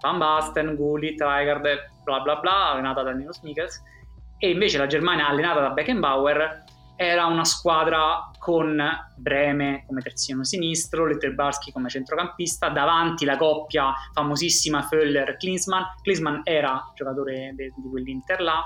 [0.00, 3.82] Van Basten, Gullit, Rijkaard, bla bla bla, allenata da Nino Snickers,
[4.36, 6.64] e invece la Germania allenata da Beckenbauer
[7.02, 8.82] era una squadra con
[9.16, 15.82] Breme come terzino sinistro, Letterbarski come centrocampista, davanti la coppia famosissima Föller-Klinsmann.
[16.02, 16.40] Klinsmann.
[16.44, 18.62] Era giocatore de- di quell'Inter là,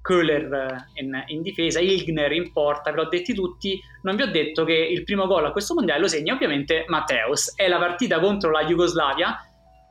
[0.00, 4.64] Köhler in, in, difesa, Ilgner in porta, ve l'ho detti tutti, non vi ho detto
[4.64, 8.50] che il primo gol a questo mondiale lo segna ovviamente Matteus, è la partita contro
[8.50, 9.38] la Jugoslavia,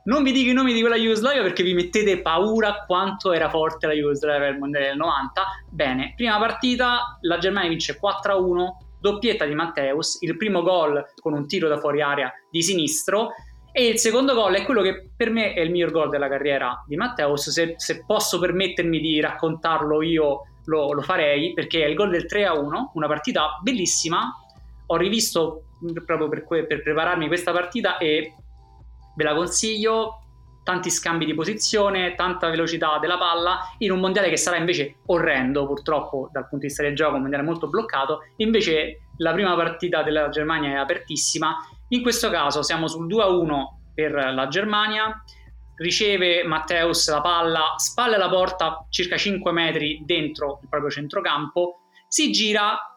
[0.04, 3.86] non vi dico i nomi di quella Jugoslavia perché vi mettete paura quanto era forte
[3.86, 5.42] la Jugoslavia per il mondiale del 90.
[5.70, 8.68] Bene, prima partita, la Germania vince 4-1,
[9.00, 13.30] doppietta di Matteus, il primo gol con un tiro da fuori area di sinistro
[13.72, 16.82] e il secondo gol è quello che per me è il miglior gol della carriera
[16.86, 21.94] di Matteus, se, se posso permettermi di raccontarlo io lo, lo farei perché è il
[21.94, 24.28] gol del 3-1, una partita bellissima,
[24.86, 25.64] ho rivisto
[26.04, 28.34] proprio per, que- per prepararmi questa partita e
[29.20, 30.22] ve la consiglio,
[30.64, 35.66] tanti scambi di posizione, tanta velocità della palla, in un mondiale che sarà invece orrendo,
[35.66, 40.02] purtroppo dal punto di vista del gioco, un mondiale molto bloccato, invece la prima partita
[40.02, 41.54] della Germania è apertissima,
[41.88, 45.22] in questo caso siamo sul 2-1 per la Germania,
[45.76, 52.30] riceve Matteus la palla, spalle alla porta circa 5 metri dentro il proprio centrocampo, si
[52.32, 52.89] gira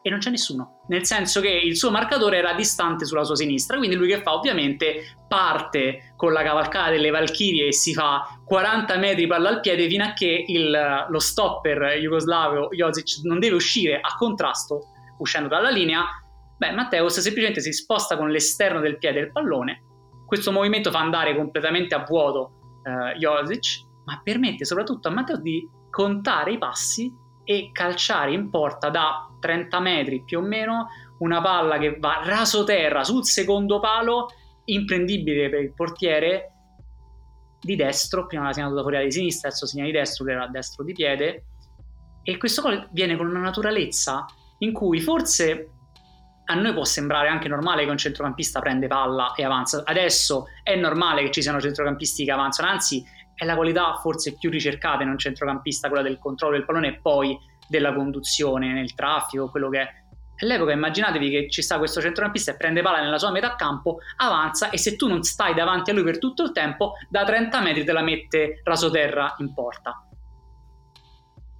[0.00, 3.76] e non c'è nessuno, nel senso che il suo marcatore era distante sulla sua sinistra,
[3.76, 4.34] quindi lui che fa?
[4.34, 9.88] Ovviamente parte con la cavalcata delle Valchirie e si fa 40 metri palla al piede
[9.88, 14.86] fino a che il, lo stopper jugoslavo Josic non deve uscire a contrasto
[15.18, 16.04] uscendo dalla linea,
[16.56, 19.82] beh Matteus semplicemente si sposta con l'esterno del piede del pallone,
[20.26, 25.68] questo movimento fa andare completamente a vuoto eh, Josic, ma permette soprattutto a Matteus di
[25.90, 27.12] contare i passi
[27.50, 30.88] e calciare in porta da 30 metri più o meno
[31.20, 34.26] una palla che va rasoterra sul secondo palo,
[34.66, 36.52] imprendibile per il portiere
[37.58, 40.44] di destro, prima l'ha segnato da fuori di sinistra, adesso segna di destro, che era
[40.44, 41.44] a destro di piede,
[42.22, 44.26] e questo gol viene con una naturalezza
[44.58, 45.70] in cui forse
[46.44, 49.84] a noi può sembrare anche normale che un centrocampista prende palla e avanza.
[49.86, 53.02] Adesso è normale che ci siano centrocampisti che avanzano, anzi
[53.38, 56.98] è la qualità forse più ricercata in un centrocampista, quella del controllo del pallone e
[57.00, 59.88] poi della conduzione nel traffico, quello che è.
[60.40, 64.70] All'epoca immaginatevi che ci sta questo centrocampista e prende palla nella sua metà campo, avanza
[64.70, 67.84] e se tu non stai davanti a lui per tutto il tempo, da 30 metri
[67.84, 70.02] te la mette rasoterra in porta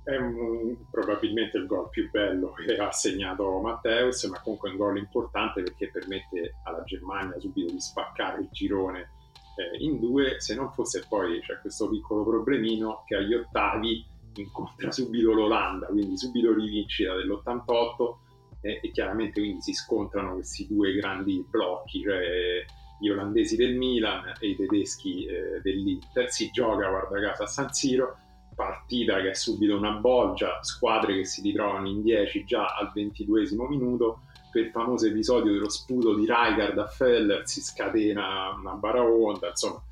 [0.08, 4.96] è un, probabilmente il gol più bello che ha segnato Matteus, ma comunque un gol
[4.96, 9.10] importante perché permette alla Germania subito di spaccare il girone
[9.58, 14.06] eh, in due, se non fosse poi c'è questo piccolo problemino che agli ottavi
[14.36, 18.16] incontra subito l'Olanda, quindi subito rivincita dell'88
[18.60, 22.64] eh, e chiaramente quindi si scontrano questi due grandi blocchi, cioè
[23.00, 27.72] gli olandesi del Milan e i tedeschi eh, dell'Inter, si gioca guarda caso a San
[27.72, 28.16] Siro
[28.54, 33.48] partita che è subito una bolgia, squadre che si ritrovano in 10 già al 22
[33.68, 34.22] minuto,
[34.60, 39.82] il famoso episodio dello sputo di Rijkaard a Feller si scatena una baraonda, insomma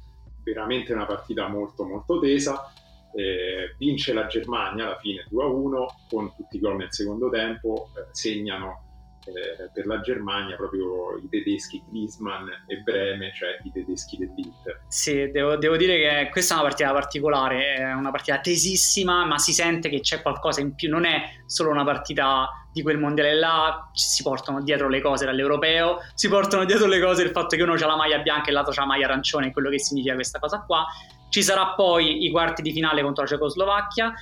[0.42, 2.72] veramente una partita molto molto tesa.
[3.14, 8.06] Eh, vince la Germania alla fine 2-1 con tutti i gol nel secondo tempo, eh,
[8.10, 8.85] segnano
[9.26, 14.82] eh, per la Germania proprio i tedeschi Griezmann e Breme, cioè i tedeschi dell'Inter.
[14.88, 19.38] Sì, devo, devo, dire che questa è una partita particolare, è una partita tesissima, ma
[19.38, 23.34] si sente che c'è qualcosa in più, non è solo una partita di quel mondiale
[23.34, 27.62] là, si portano dietro le cose dall'europeo, si portano dietro le cose il fatto che
[27.62, 30.38] uno ha la maglia bianca e l'altro ha la maglia arancione, quello che significa questa
[30.38, 30.84] cosa qua.
[31.30, 34.12] Ci sarà poi i quarti di finale contro la Cecoslovacchia,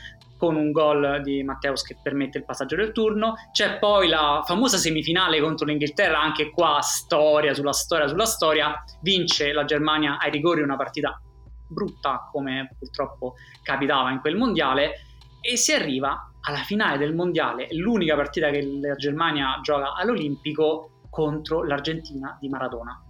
[0.45, 3.34] con un gol di Matteus che permette il passaggio del turno.
[3.51, 8.84] C'è poi la famosa semifinale contro l'Inghilterra, anche qua storia sulla storia sulla storia.
[9.01, 11.18] Vince la Germania ai rigori una partita
[11.66, 14.92] brutta come purtroppo capitava in quel mondiale
[15.40, 21.64] e si arriva alla finale del mondiale, l'unica partita che la Germania gioca all'Olimpico contro
[21.64, 23.03] l'Argentina di Maradona.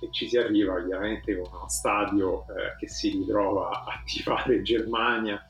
[0.00, 5.42] E ci si arriva ovviamente con uno stadio eh, che si ritrova a tifare Germania,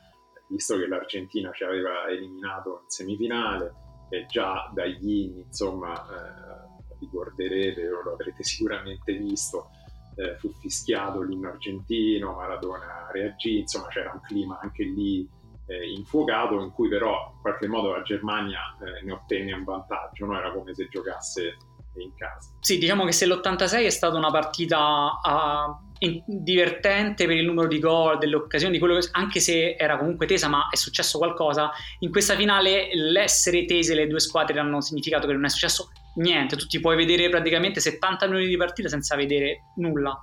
[0.49, 3.73] visto che l'Argentina ci aveva eliminato in semifinale
[4.09, 9.69] e già dagli inni, insomma, eh, ricorderete o lo avrete sicuramente visto,
[10.15, 15.27] eh, fu fischiato l'inno argentino, Maradona reagì, insomma c'era un clima anche lì
[15.67, 20.25] eh, infuocato in cui però in qualche modo la Germania eh, ne ottenne un vantaggio,
[20.25, 20.37] no?
[20.37, 21.57] era come se giocasse
[21.95, 22.51] in casa.
[22.59, 25.88] Sì, diciamo che se l'86 è stata una partita uh,
[26.25, 30.69] divertente per il numero di gol, delle occasioni, che, anche se era comunque tesa, ma
[30.71, 35.45] è successo qualcosa, in questa finale l'essere tese le due squadre hanno significato che non
[35.45, 40.17] è successo niente, tu ti puoi vedere praticamente 70 minuti di partita senza vedere nulla.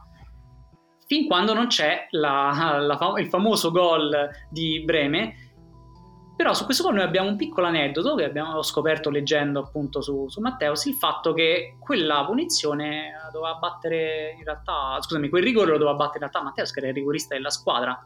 [1.07, 5.46] Fin quando non c'è la, la, il famoso gol di Breme,
[6.37, 10.41] però su questo noi abbiamo un piccolo aneddoto che abbiamo scoperto leggendo appunto su, su
[10.43, 15.97] Matteos, il fatto che quella punizione doveva battere in realtà, scusami, quel rigore lo doveva
[15.97, 17.99] battere in realtà Matteos che era il rigorista della squadra.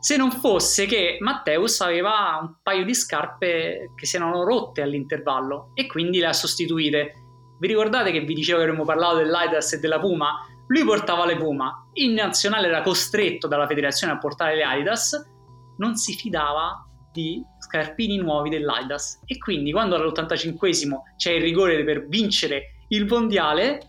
[0.00, 5.70] Se non fosse che Matteus aveva un paio di scarpe che si erano rotte all'intervallo
[5.74, 7.14] e quindi le ha sostituite.
[7.60, 10.44] Vi ricordate che vi dicevo che avremmo parlato dell'Aidas e della Puma?
[10.66, 15.30] Lui portava le Puma, in nazionale era costretto dalla federazione a portare le Adidas,
[15.76, 19.20] non si fidava di scarpini nuovi dell'Aidas.
[19.26, 23.80] E quindi quando all'85esimo c'è il rigore per vincere il mondiale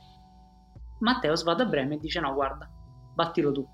[1.00, 2.70] Matteo va da Breme e dice no guarda
[3.14, 3.68] battilo tu.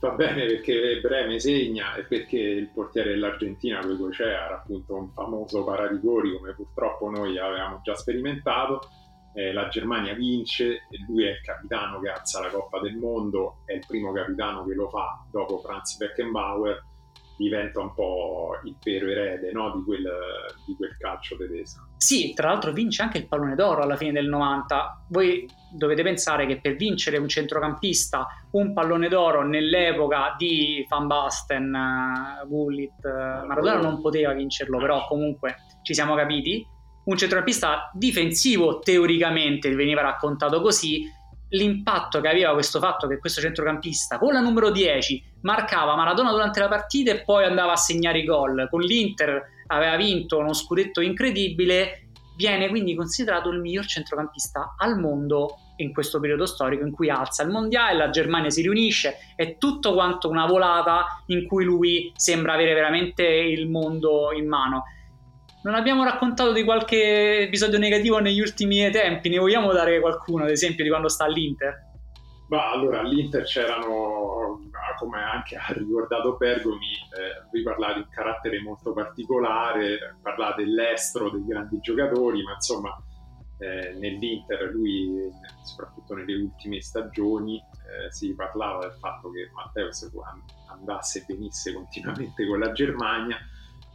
[0.00, 5.10] Va bene perché Breme segna e perché il portiere dell'Argentina Luego Cea era appunto un
[5.12, 8.80] famoso pararigori come purtroppo noi avevamo già sperimentato
[9.34, 13.58] eh, la Germania vince e lui è il capitano che alza la Coppa del Mondo
[13.66, 16.82] è il primo capitano che lo fa dopo Franz Beckenbauer
[17.40, 19.72] diventa un po' il vero erede no?
[19.74, 20.06] di, quel,
[20.66, 21.86] di, quel, calcio tedesco.
[21.96, 25.06] Sì, tra l'altro vince anche il pallone d'oro alla fine del 90.
[25.08, 32.44] Voi dovete pensare che per vincere un centrocampista un pallone d'oro nell'epoca di Van Basten,
[32.46, 33.04] Gullit,
[33.46, 36.66] Maradona non poteva vincerlo, però comunque ci siamo capiti.
[37.02, 41.10] Un centrocampista difensivo teoricamente veniva raccontato così,
[41.50, 46.60] l'impatto che aveva questo fatto che questo centrocampista con la numero 10 marcava Maradona durante
[46.60, 48.68] la partita e poi andava a segnare i gol.
[48.70, 55.56] Con l'Inter aveva vinto uno scudetto incredibile, viene quindi considerato il miglior centrocampista al mondo
[55.76, 59.94] in questo periodo storico in cui alza il mondiale, la Germania si riunisce, è tutto
[59.94, 64.84] quanto una volata in cui lui sembra avere veramente il mondo in mano.
[65.62, 70.50] Non abbiamo raccontato di qualche episodio negativo negli ultimi tempi, ne vogliamo dare qualcuno, ad
[70.50, 71.88] esempio, di quando sta all'Inter?
[72.48, 74.58] Ma allora all'Inter c'erano,
[74.98, 81.30] come anche ha ricordato Bergomi, eh, voi parlate di un carattere molto particolare, parlate dell'estro,
[81.30, 82.96] dei grandi giocatori, ma insomma
[83.58, 85.30] eh, nell'Inter lui,
[85.62, 90.10] soprattutto nelle ultime stagioni, eh, si parlava del fatto che Matteus
[90.70, 93.36] andasse e venisse continuamente con la Germania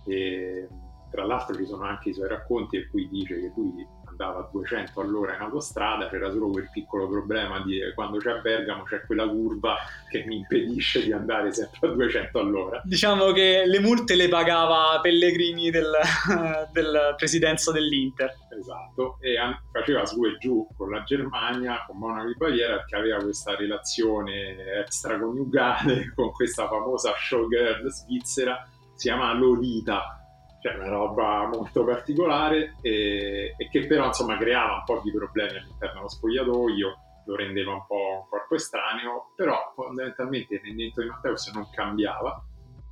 [0.06, 0.68] e
[1.16, 4.50] tra l'altro ci sono anche i suoi racconti in cui dice che lui andava a
[4.52, 9.06] 200 all'ora in autostrada, c'era solo quel piccolo problema di quando c'è a Bergamo c'è
[9.06, 9.76] quella curva
[10.10, 12.82] che mi impedisce di andare sempre a 200 all'ora.
[12.84, 15.92] Diciamo che le multe le pagava Pellegrini del,
[16.72, 18.34] del presidenza dell'Inter.
[18.58, 19.36] Esatto, e
[19.72, 24.56] faceva su e giù con la Germania, con Monaco di Baviera, che aveva questa relazione
[24.80, 30.25] extraconiugale con questa famosa showgirl svizzera, si chiama Lolita
[30.66, 35.58] cioè una roba molto particolare e, e, che però insomma creava un po' di problemi
[35.58, 36.98] all'interno dello spogliatoio,
[37.28, 42.44] lo rendeva un po' un corpo estraneo, però fondamentalmente il rendimento di Matteus non cambiava,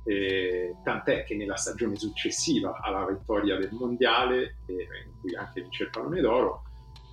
[0.04, 5.84] eh, tant'è che nella stagione successiva alla vittoria del mondiale, eh, in cui anche vince
[5.84, 6.62] il pallone d'oro,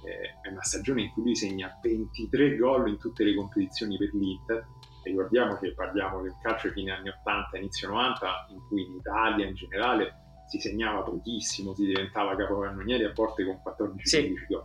[0.06, 4.14] eh, è una stagione in cui lui segna 23 gol in tutte le competizioni per
[4.14, 4.64] l'Inter.
[5.04, 9.56] Ricordiamo che parliamo del calcio fine anni 80, inizio 90, in cui in Italia in
[9.56, 10.21] generale
[10.52, 14.36] si segnava pochissimo, si diventava capocannoniere a volte con 14-15 sì.
[14.50, 14.64] gol.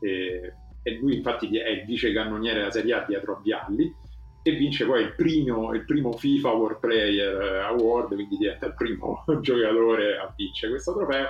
[0.00, 0.52] E,
[0.82, 3.94] e, lui infatti è il vice cannoniere della Serie A dietro a Vialli
[4.42, 9.24] e vince poi il primo, il primo FIFA World Player Award, quindi diventa il primo
[9.40, 11.26] giocatore a vincere questo trofeo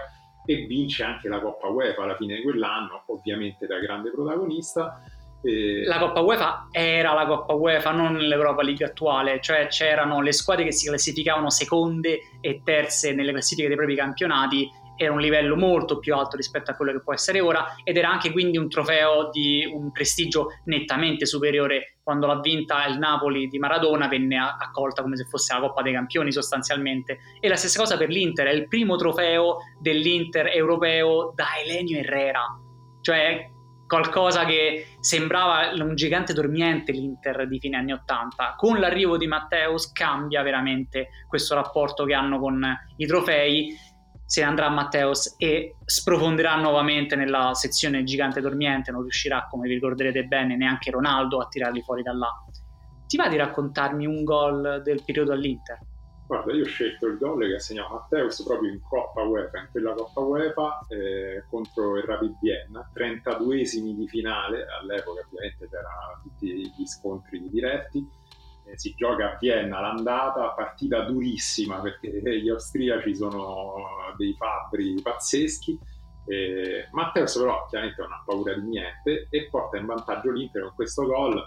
[0.47, 5.03] e vince anche la Coppa UEFA alla fine di quell'anno, ovviamente da grande protagonista
[5.86, 10.64] la Coppa UEFA era la Coppa UEFA, non l'Europa League attuale, cioè c'erano le squadre
[10.64, 15.99] che si classificavano seconde e terze nelle classifiche dei propri campionati, era un livello molto
[15.99, 19.28] più alto rispetto a quello che può essere ora ed era anche quindi un trofeo
[19.30, 21.97] di un prestigio nettamente superiore.
[22.03, 25.92] Quando l'ha vinta il Napoli di Maradona venne accolta come se fosse la Coppa dei
[25.92, 27.18] Campioni sostanzialmente.
[27.40, 32.45] E la stessa cosa per l'Inter, è il primo trofeo dell'Inter europeo da Elenio Herrera.
[33.01, 33.51] Cioè
[33.95, 38.55] qualcosa che sembrava un gigante dormiente l'Inter di fine anni 80.
[38.57, 42.61] Con l'arrivo di Matteus cambia veramente questo rapporto che hanno con
[42.97, 43.72] i trofei.
[44.26, 49.74] Se ne andrà Matteus e sprofonderà nuovamente nella sezione gigante dormiente, non riuscirà, come vi
[49.74, 52.32] ricorderete bene, neanche Ronaldo a tirarli fuori da là.
[53.07, 55.78] Ti va di raccontarmi un gol del periodo all'Inter?
[56.26, 59.68] Guarda, io ho scelto il gol che ha segnato Matteus proprio in Coppa UEFA, in
[59.70, 66.72] quella Coppa UEFA eh, contro il Rapid Vienna, 32esimi di finale, all'epoca ovviamente c'erano tutti
[66.74, 68.08] gli scontri diretti,
[68.64, 72.08] eh, si gioca a Vienna l'andata, partita durissima perché
[72.40, 75.78] gli austriaci sono dei fabbri pazzeschi,
[76.26, 80.72] eh, Matteus però chiaramente non ha paura di niente e porta in vantaggio l'Inter con
[80.74, 81.46] questo gol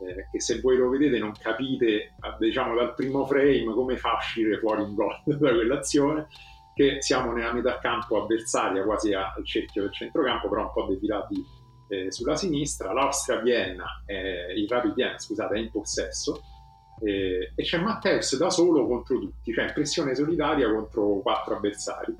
[0.00, 4.16] eh, che se voi lo vedete non capite diciamo dal primo frame come fa a
[4.16, 6.28] uscire fuori un gol da quell'azione
[6.74, 11.44] che siamo nella metà campo avversaria quasi al cerchio del centrocampo però un po' defilati
[11.88, 12.92] eh, sulla sinistra.
[12.92, 16.40] l'Austria Vienna eh, il Rapid Vienna scusate è in possesso.
[17.00, 22.14] Eh, e c'è Matteus da solo contro tutti cioè in pressione solitaria contro quattro avversari.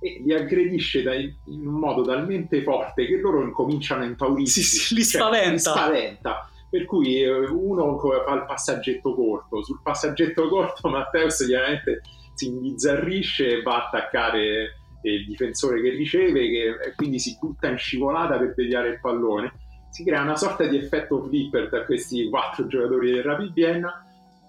[0.00, 4.76] E li aggredisce da, in un modo talmente forte che loro incominciano a impaurirsi sì,
[4.78, 9.80] sì, li spaventa, cioè, li spaventa per cui eh, uno fa il passaggetto corto, sul
[9.80, 12.00] passaggetto corto Matteus chiaramente
[12.34, 17.76] si imbizzarrisce e va a attaccare il difensore che riceve che quindi si butta in
[17.76, 19.52] scivolata per deviare il pallone.
[19.90, 24.04] Si crea una sorta di effetto flipper tra questi quattro giocatori del Rapid Vienna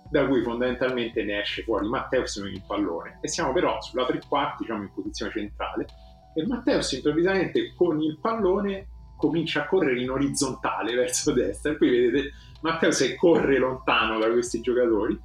[0.10, 3.20] da cui fondamentalmente ne esce fuori Matteus con il pallone.
[3.22, 5.86] E siamo però sulla tre quarti diciamo in posizione centrale.
[6.34, 11.72] E Matteus improvvisamente con il pallone comincia a correre in orizzontale verso destra.
[11.72, 15.20] E qui vedete Matteo se corre lontano da questi giocatori,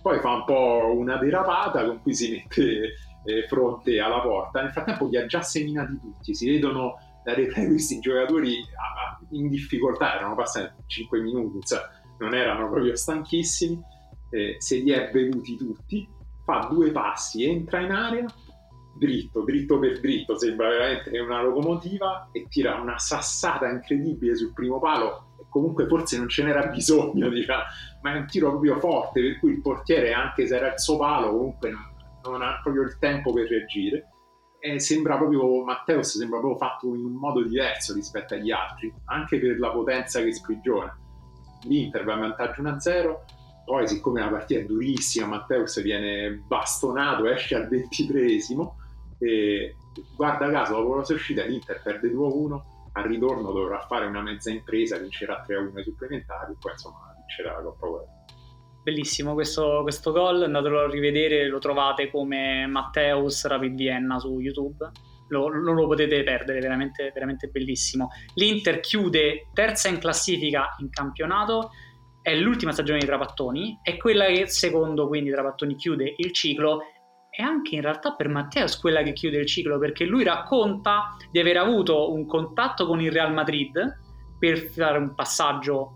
[0.00, 2.94] poi fa un po' una derapata con cui si mette
[3.24, 4.62] eh, fronte alla porta.
[4.62, 6.94] Nel frattempo li ha già seminati tutti, si vedono
[7.24, 8.56] da replay questi giocatori
[9.30, 13.80] in difficoltà, erano passati 5 minuti, insomma, non erano proprio stanchissimi,
[14.30, 16.08] eh, se li è bevuti tutti,
[16.44, 18.26] fa due passi, entra in area,
[18.94, 24.78] dritto, dritto per dritto, sembra veramente una locomotiva e tira una sassata incredibile sul primo
[24.78, 27.62] palo comunque forse non ce n'era bisogno, diciamo,
[28.00, 30.96] ma è un tiro proprio forte per cui il portiere anche se era il suo
[30.96, 31.82] palo comunque non,
[32.24, 34.08] non ha proprio il tempo per reagire
[34.58, 39.38] e sembra proprio Matteus sembra proprio fatto in un modo diverso rispetto agli altri, anche
[39.38, 40.96] per la potenza che sprigiona.
[41.64, 43.16] L'Inter va in vantaggio 1-0
[43.64, 48.78] poi siccome la partita è durissima Matteus viene bastonato esce al ventitreesimo
[49.22, 49.76] e
[50.16, 52.60] guarda caso, dopo la sua uscita l'Inter perde 2-1,
[52.94, 57.62] al ritorno dovrà fare una mezza impresa, vincerà 3-1 ai supplementari, poi insomma vincerà la
[57.62, 58.10] Coppa UEFA.
[58.82, 64.90] Bellissimo questo, questo gol, andatelo a rivedere, lo trovate come Matteus Rapid Vienna su YouTube.
[65.28, 68.08] lo, non lo potete perdere, veramente, veramente bellissimo.
[68.34, 71.70] L'Inter chiude terza in classifica in campionato,
[72.20, 76.80] è l'ultima stagione di Trapattoni, è quella che secondo quindi Trapattoni chiude il ciclo
[77.34, 81.40] e anche in realtà per Matteus quella che chiude il ciclo perché lui racconta di
[81.40, 83.72] aver avuto un contatto con il Real Madrid
[84.38, 85.94] per fare un passaggio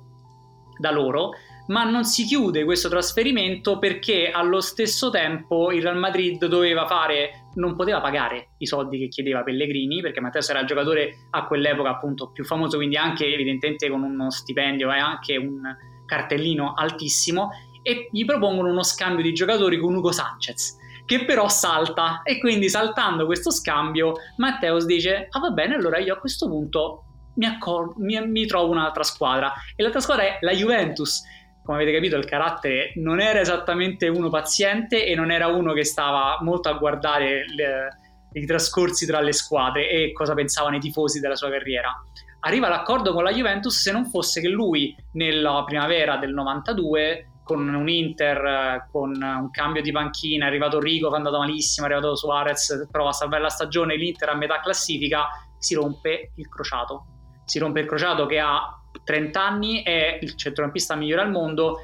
[0.79, 1.33] da loro
[1.67, 7.49] ma non si chiude questo trasferimento perché allo stesso tempo il Real Madrid doveva fare,
[7.55, 11.91] non poteva pagare i soldi che chiedeva Pellegrini, perché Matteo era il giocatore a quell'epoca
[11.91, 15.61] appunto più famoso, quindi anche evidentemente con uno stipendio e anche un
[16.07, 17.51] cartellino altissimo,
[17.83, 22.21] e gli propongono uno scambio di giocatori con Ugo Sanchez che però salta.
[22.23, 27.05] E quindi saltando questo scambio Matteus dice ah va bene allora io a questo punto
[27.37, 29.53] mi, accor- mi, mi trovo un'altra squadra.
[29.75, 31.23] E l'altra squadra è la Juventus.
[31.63, 35.85] Come avete capito, il carattere non era esattamente uno paziente e non era uno che
[35.85, 37.89] stava molto a guardare le,
[38.33, 41.93] i trascorsi tra le squadre e cosa pensavano i tifosi della sua carriera.
[42.41, 47.73] Arriva l'accordo con la Juventus se non fosse che lui nella primavera del 92 con
[47.73, 52.17] un Inter, con un cambio di panchina, è arrivato Rico, è andato malissimo, è arrivato
[52.17, 57.07] Suarez, prova a salvare la stagione, l'Inter a metà classifica, si rompe il crociato.
[57.45, 61.79] Si rompe il crociato che ha 30 anni, è il centrocampista migliore al mondo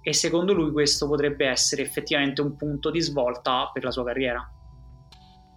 [0.00, 4.48] e secondo lui questo potrebbe essere effettivamente un punto di svolta per la sua carriera.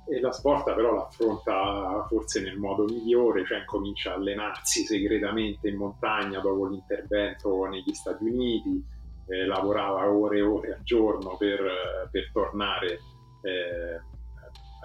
[0.09, 5.77] E la svolta però l'affronta forse nel modo migliore, cioè comincia a allenarsi segretamente in
[5.77, 8.92] montagna dopo l'intervento negli Stati Uniti,
[9.27, 12.99] eh, lavorava ore e ore al giorno per, per tornare
[13.41, 14.01] eh,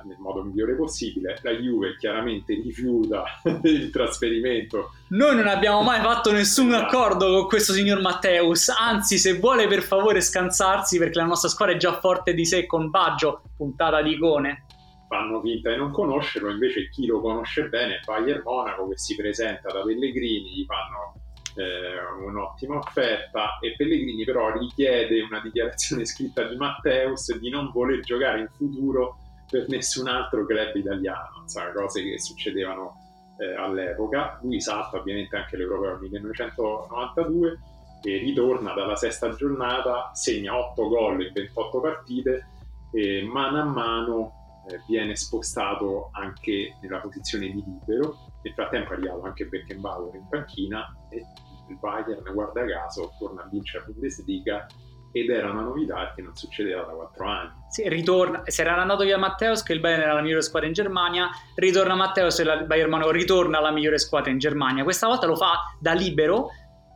[0.04, 1.38] nel modo migliore possibile.
[1.42, 3.24] La Juve chiaramente rifiuta
[3.62, 4.92] il trasferimento.
[5.08, 6.84] Noi non abbiamo mai fatto nessun esatto.
[6.84, 11.74] accordo con questo signor Matteus, anzi se vuole per favore scansarsi perché la nostra squadra
[11.74, 14.64] è già forte di sé con Baggio, puntata di icone.
[15.08, 19.16] Fanno finta di non conoscerlo, invece chi lo conosce bene è Bayern Monaco che si
[19.16, 21.14] presenta da Pellegrini, gli fanno
[21.58, 28.00] eh, un'ottima offerta e Pellegrini però richiede una dichiarazione scritta di Matteus di non voler
[28.00, 29.18] giocare in futuro
[29.50, 34.38] per nessun altro club italiano, insomma, cose che succedevano eh, all'epoca.
[34.42, 37.58] Lui salta ovviamente anche l'Europeo 1992
[38.02, 42.46] e ritorna dalla sesta giornata, segna 8 gol in 28 partite
[42.92, 44.32] e mano a mano
[44.68, 48.16] eh, viene spostato anche nella posizione di libero.
[48.42, 51.24] Nel frattempo è arrivato anche Beckenbauer in panchina e
[51.68, 54.66] il Bayern, guarda caso, torna a vincere la Bundesliga
[55.12, 57.50] ed era una novità che non succedeva da quattro anni.
[57.68, 60.74] Sì, ritorna, se era andato via Matteus che il Bayern era la migliore squadra in
[60.74, 64.84] Germania, ritorna Matteus e il Bayern ritorna alla migliore squadra in Germania.
[64.84, 66.48] Questa volta lo fa da libero.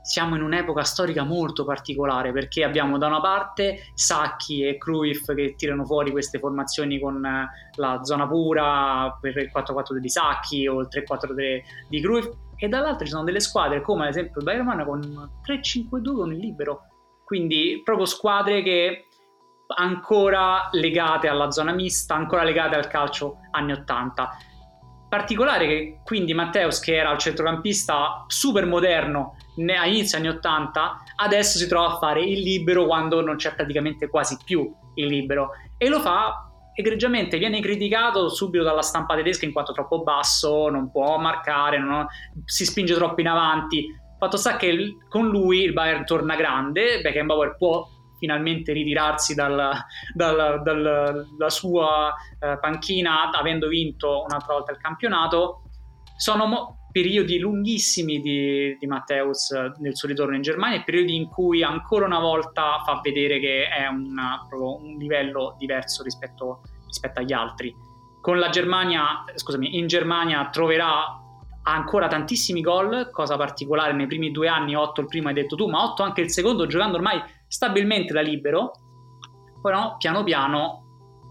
[0.05, 5.55] Siamo in un'epoca storica molto particolare perché abbiamo da una parte Sacchi e Cruyff che
[5.57, 10.81] tirano fuori queste formazioni con eh, la zona pura per il 4-4 di Sacchi o
[10.81, 12.29] il 3-4-3 di Cruyff
[12.63, 15.01] e dall'altra ci sono delle squadre come ad esempio il Bayern Monaco con
[15.45, 16.83] 3-5-2 con il libero
[17.25, 19.07] quindi proprio squadre che
[19.75, 24.37] ancora legate alla zona mista, ancora legate al calcio anni 80.
[25.09, 29.37] Particolare che quindi Matteus, che era il centrocampista super moderno
[29.79, 34.09] a inizio anni 80, adesso si trova a fare il libero quando non c'è praticamente
[34.09, 39.53] quasi più il libero e lo fa egregiamente viene criticato subito dalla stampa tedesca in
[39.53, 42.07] quanto troppo basso, non può marcare, non,
[42.45, 43.87] si spinge troppo in avanti.
[44.19, 47.87] Fatto sta che con lui il Bayern torna grande, Beckenbauer può
[48.19, 55.63] finalmente ritirarsi dalla, dalla, dalla sua eh, panchina avendo vinto un'altra volta il campionato.
[56.17, 61.63] Sono mo- periodi lunghissimi di, di Matteus nel suo ritorno in Germania, periodi in cui
[61.63, 67.75] ancora una volta fa vedere che è una, un livello diverso rispetto, rispetto agli altri.
[68.21, 71.19] Con la Germania, scusami, in Germania troverà
[71.65, 75.69] ancora tantissimi gol, cosa particolare nei primi due anni, 8 il primo hai detto tu,
[75.69, 78.73] ma 8 anche il secondo, giocando ormai stabilmente da libero.
[79.63, 80.83] No, piano piano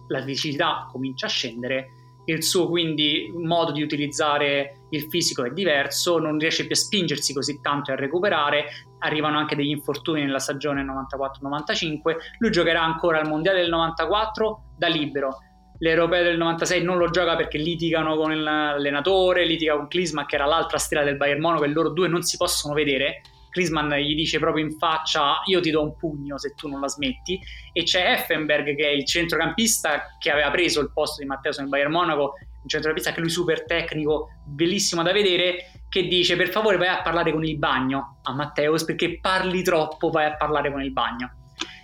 [0.07, 1.88] la fisicità comincia a scendere,
[2.26, 7.34] il suo quindi modo di utilizzare il fisico è diverso, non riesce più a spingersi
[7.34, 8.66] così tanto e a recuperare,
[9.00, 14.88] arrivano anche degli infortuni nella stagione 94-95, lui giocherà ancora al Mondiale del 94 da
[14.88, 15.38] libero,
[15.82, 20.46] l'Europeo del 96 non lo gioca perché litigano con l'allenatore, litiga con Klisman che era
[20.46, 23.22] l'altra stella del Bayern Monaco e loro due non si possono vedere.
[23.50, 26.88] Klisman gli dice proprio in faccia io ti do un pugno se tu non la
[26.88, 27.39] smetti.
[27.74, 31.68] E c'è Effenberg che è il centrocampista che aveva preso il posto di Matteo nel
[31.68, 36.78] Bayern Monaco un centrocampista che lui super tecnico bellissimo da vedere che dice per favore
[36.78, 40.82] vai a parlare con il bagno a Matteus perché parli troppo vai a parlare con
[40.82, 41.36] il bagno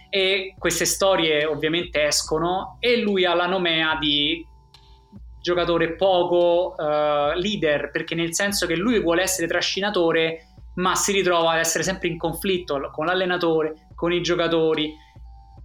[0.09, 4.45] e queste storie ovviamente escono e lui ha la nomea di
[5.47, 11.53] giocatore poco uh, leader, perché nel senso che lui vuole essere trascinatore, ma si ritrova
[11.53, 14.93] ad essere sempre in conflitto con l'allenatore, con i giocatori.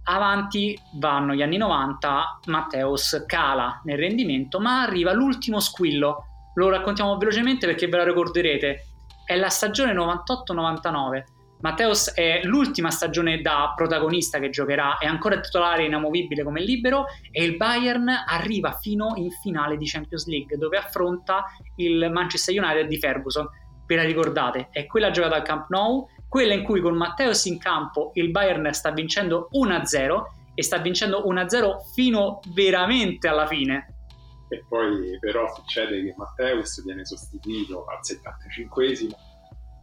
[0.05, 6.25] Avanti vanno gli anni 90, Matteus cala nel rendimento, ma arriva l'ultimo squillo.
[6.55, 8.85] Lo raccontiamo velocemente perché ve la ricorderete.
[9.25, 11.23] È la stagione 98-99
[11.63, 17.41] Matteus è l'ultima stagione da protagonista che giocherà, è ancora titolare inamovibile come libero e
[17.45, 21.45] il Bayern arriva fino in finale di Champions League dove affronta
[21.77, 23.47] il Manchester United di Ferguson.
[23.85, 24.67] Ve la ricordate?
[24.71, 28.73] È quella giocata al Camp Nou, quella in cui con Matteus in campo il Bayern
[28.73, 30.23] sta vincendo 1-0
[30.55, 33.93] e sta vincendo 1-0 fino veramente alla fine.
[34.49, 39.11] E poi però succede che Matteus viene sostituito al 75esimo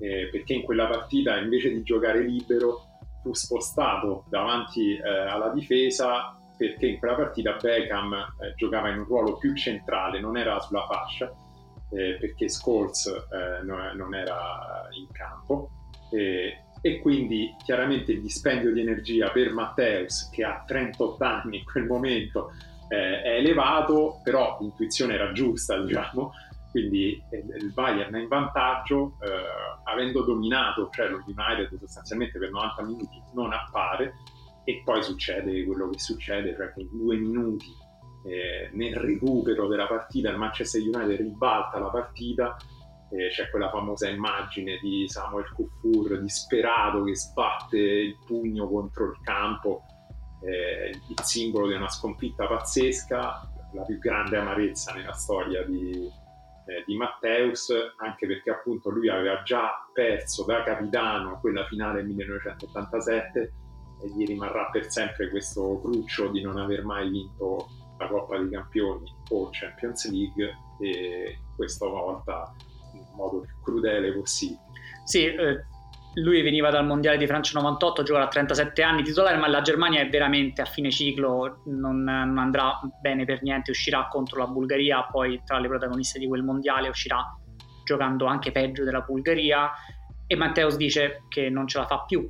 [0.00, 2.80] eh, perché in quella partita invece di giocare libero
[3.22, 9.04] fu spostato davanti eh, alla difesa perché in quella partita Beckham eh, giocava in un
[9.04, 11.32] ruolo più centrale, non era sulla fascia,
[11.92, 15.70] eh, perché Scholes eh, non, non, era in campo.
[16.10, 21.86] E quindi chiaramente il dispendio di energia per Matteus, che ha 38 anni in quel
[21.86, 22.52] momento,
[22.88, 26.32] eh, è elevato, però l'intuizione era giusta, diciamo,
[26.70, 32.82] quindi il Bayern è in vantaggio eh, avendo dominato, cioè lo United sostanzialmente per 90
[32.84, 34.14] minuti non appare.
[34.64, 37.66] E poi succede quello che succede, cioè che in due minuti
[38.24, 42.56] eh, nel recupero della partita il Manchester United ribalta la partita,
[43.10, 49.18] eh, c'è quella famosa immagine di Samuel Kufur disperato che sbatte il pugno contro il
[49.22, 49.82] campo,
[50.42, 55.90] eh, il simbolo di una sconfitta pazzesca, la più grande amarezza nella storia di,
[56.66, 63.52] eh, di Matteus, anche perché appunto lui aveva già perso da capitano quella finale 1987
[64.02, 68.48] e gli rimarrà per sempre questo cruccio di non aver mai vinto la Coppa dei
[68.48, 72.54] Campioni o Champions League e questa volta
[73.20, 74.60] modo più crudele possibile.
[75.04, 75.64] Sì, eh,
[76.14, 80.00] lui veniva dal mondiale di Francia 98, gioca a 37 anni titolare, ma la Germania
[80.00, 85.04] è veramente a fine ciclo, non, non, andrà bene per niente, uscirà contro la Bulgaria,
[85.04, 87.24] poi tra le protagoniste di quel mondiale uscirà
[87.84, 89.70] giocando anche peggio della Bulgaria
[90.26, 92.28] e Matteus dice che non ce la fa più.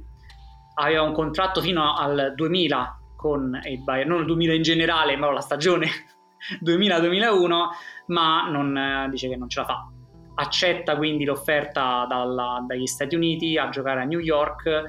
[0.75, 5.31] Aveva un contratto fino al 2000 con il Bayern, non il 2000 in generale, ma
[5.31, 5.89] la stagione
[6.65, 7.49] 2000-2001,
[8.07, 9.89] ma non, dice che non ce la fa
[10.41, 14.85] accetta quindi l'offerta dalla, dagli Stati Uniti a giocare a New York,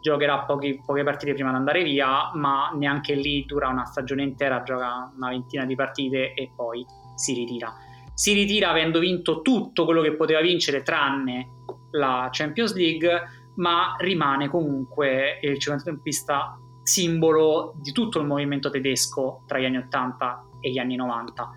[0.00, 4.62] giocherà pochi, poche partite prima di andare via, ma neanche lì dura una stagione intera,
[4.62, 6.84] gioca una ventina di partite e poi
[7.14, 7.72] si ritira.
[8.14, 13.22] Si ritira avendo vinto tutto quello che poteva vincere tranne la Champions League,
[13.56, 20.46] ma rimane comunque il centrocampista simbolo di tutto il movimento tedesco tra gli anni 80
[20.60, 21.50] e gli anni 90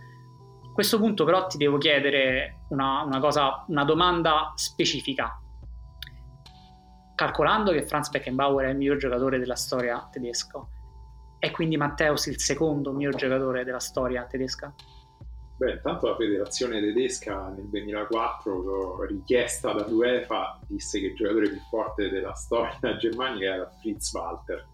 [0.78, 5.39] questo punto però ti devo chiedere una, una, cosa, una domanda specifica.
[7.15, 10.65] Calcolando che Franz Beckenbauer è il miglior giocatore della storia tedesca,
[11.39, 14.74] è quindi Matteus il secondo miglior giocatore della storia tedesca?
[15.57, 22.09] Beh, intanto la federazione tedesca nel 2004, richiesta dall'UEFA, disse che il giocatore più forte
[22.09, 24.68] della storia germanica era Fritz Walter.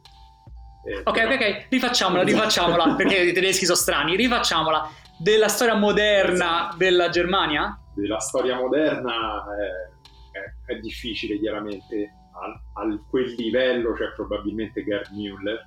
[0.86, 1.34] Eh, ok, però...
[1.36, 7.78] ok, rifacciamola, rifacciamola, perché i tedeschi sono strani, rifacciamola della storia moderna della Germania?
[7.94, 15.60] Della storia moderna è, è, è difficile chiaramente, a, quel livello c'è probabilmente Gerd Müller,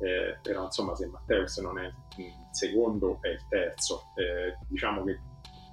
[0.00, 1.86] eh, però insomma se Matteus non è
[2.18, 4.12] il secondo è il terzo.
[4.14, 5.18] Eh, diciamo che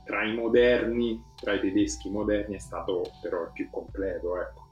[0.06, 4.40] tra i moderni, tra i tedeschi moderni è stato però il più completo.
[4.40, 4.68] Ecco.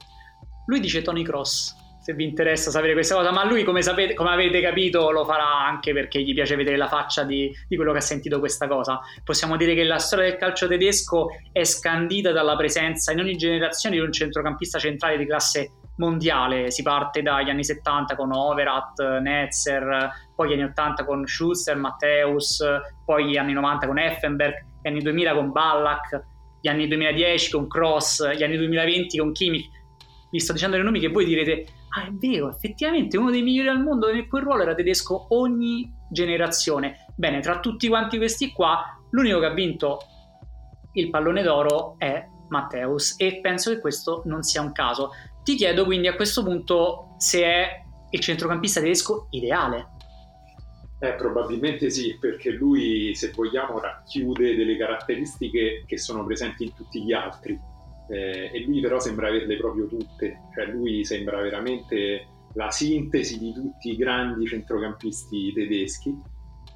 [0.66, 4.30] Lui dice Tony Cross se vi interessa sapere questa cosa, ma lui come, sapete, come
[4.30, 7.98] avete capito lo farà anche perché gli piace vedere la faccia di, di, quello che
[7.98, 8.98] ha sentito questa cosa.
[9.22, 13.94] Possiamo dire che la storia del calcio tedesco è scandita dalla presenza in ogni generazione
[13.94, 20.10] di un centrocampista centrale di classe mondiale, si parte dagli anni 70 con Overath, Netzer,
[20.34, 22.64] poi gli anni 80 con Schuster, Matteus,
[23.04, 26.20] poi gli anni 90 con Effenberg, gli anni 2000 con Ballack,
[26.60, 29.70] gli anni 2010 con Cross, gli anni 2020 con Kimmich.
[30.32, 33.68] Vi sto dicendo i nomi che voi direte ah è vero, effettivamente uno dei migliori
[33.68, 37.06] al mondo in quel ruolo era tedesco ogni generazione.
[37.16, 39.98] Bene, tra tutti quanti questi qua, l'unico che ha vinto
[40.94, 45.10] il pallone d'oro è Matteus e penso che questo non sia un caso.
[45.42, 49.88] Ti chiedo quindi a questo punto se è il centrocampista tedesco ideale.
[51.00, 57.02] Eh, probabilmente sì, perché lui, se vogliamo, racchiude delle caratteristiche che sono presenti in tutti
[57.02, 57.58] gli altri
[58.08, 63.52] eh, e lui però sembra averle proprio tutte, cioè lui sembra veramente la sintesi di
[63.52, 66.30] tutti i grandi centrocampisti tedeschi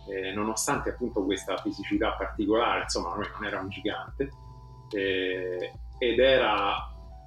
[0.08, 4.30] eh, nonostante appunto questa fisicità particolare, insomma lui non era un gigante,
[4.92, 6.74] eh, ed era,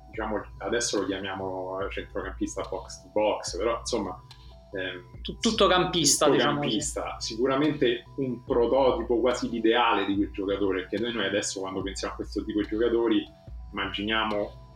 [0.10, 4.22] diciamo, adesso lo chiamiamo centrocampista box to box, però insomma...
[4.72, 7.16] Ehm, tutto campista, tutto diciamo campista.
[7.20, 12.45] sicuramente un prototipo quasi l'ideale di quel giocatore, perché noi adesso quando pensiamo a questo
[12.45, 13.26] tipo di giocatori
[13.72, 14.67] immaginiamo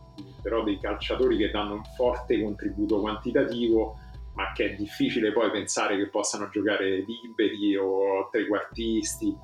[0.42, 3.98] però dei calciatori che danno un forte contributo quantitativo
[4.34, 9.34] ma che è difficile poi pensare che possano giocare liberi o trequartisti.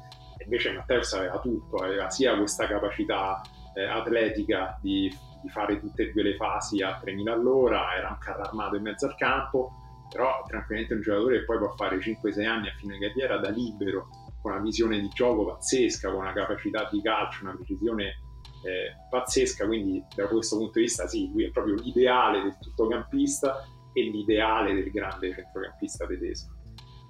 [0.45, 3.41] Invece Matteus aveva tutto, aveva sia questa capacità
[3.75, 5.09] eh, atletica di,
[5.43, 8.83] di, fare tutte e due le fasi a 3000 all'ora, era un carro armato in
[8.83, 9.71] mezzo al campo,
[10.11, 14.09] però tranquillamente un giocatore che poi può fare 5-6 anni a fine carriera da libero,
[14.43, 18.17] con una visione di gioco pazzesca, con una capacità di calcio, una precisione
[18.65, 23.65] eh, pazzesca, quindi da questo punto di vista sì, lui è proprio l'ideale del tuttocampista
[23.93, 26.59] e l'ideale del grande centrocampista tedesco.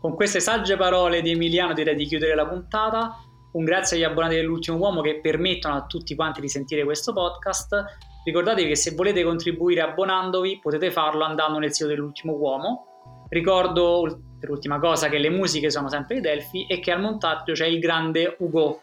[0.01, 3.16] Con queste sagge parole di Emiliano direi di chiudere la puntata.
[3.53, 7.84] Un grazie agli abbonati dell'ultimo uomo che permettono a tutti quanti di sentire questo podcast.
[8.24, 12.86] Ricordatevi che se volete contribuire abbonandovi potete farlo andando nel sito dell'ultimo uomo.
[13.28, 17.53] Ricordo per ultima cosa che le musiche sono sempre di Delphi e che al montaggio
[17.53, 18.80] c'è il grande Ugo.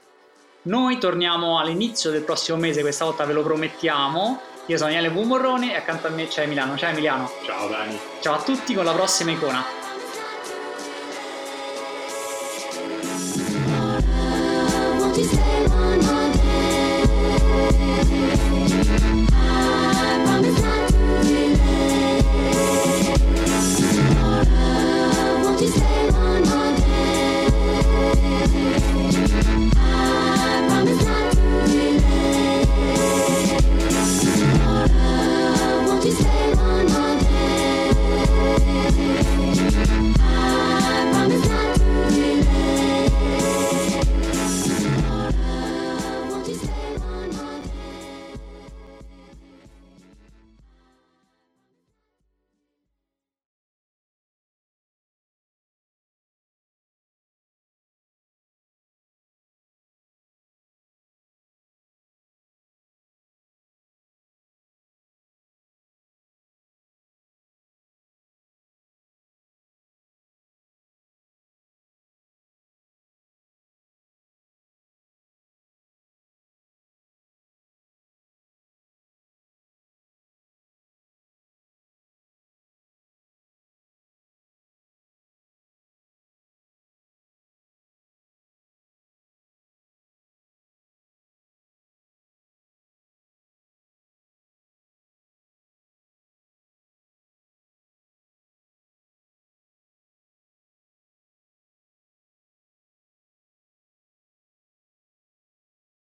[0.67, 5.71] Noi torniamo all'inizio del prossimo mese, questa volta ve lo promettiamo io sono Daniele Bumorrone
[5.71, 6.75] e accanto a me c'è Emiliano.
[6.75, 7.31] Ciao Emiliano.
[7.45, 7.97] Ciao Dani.
[8.19, 9.63] Ciao a tutti con la prossima icona.
[17.99, 18.46] I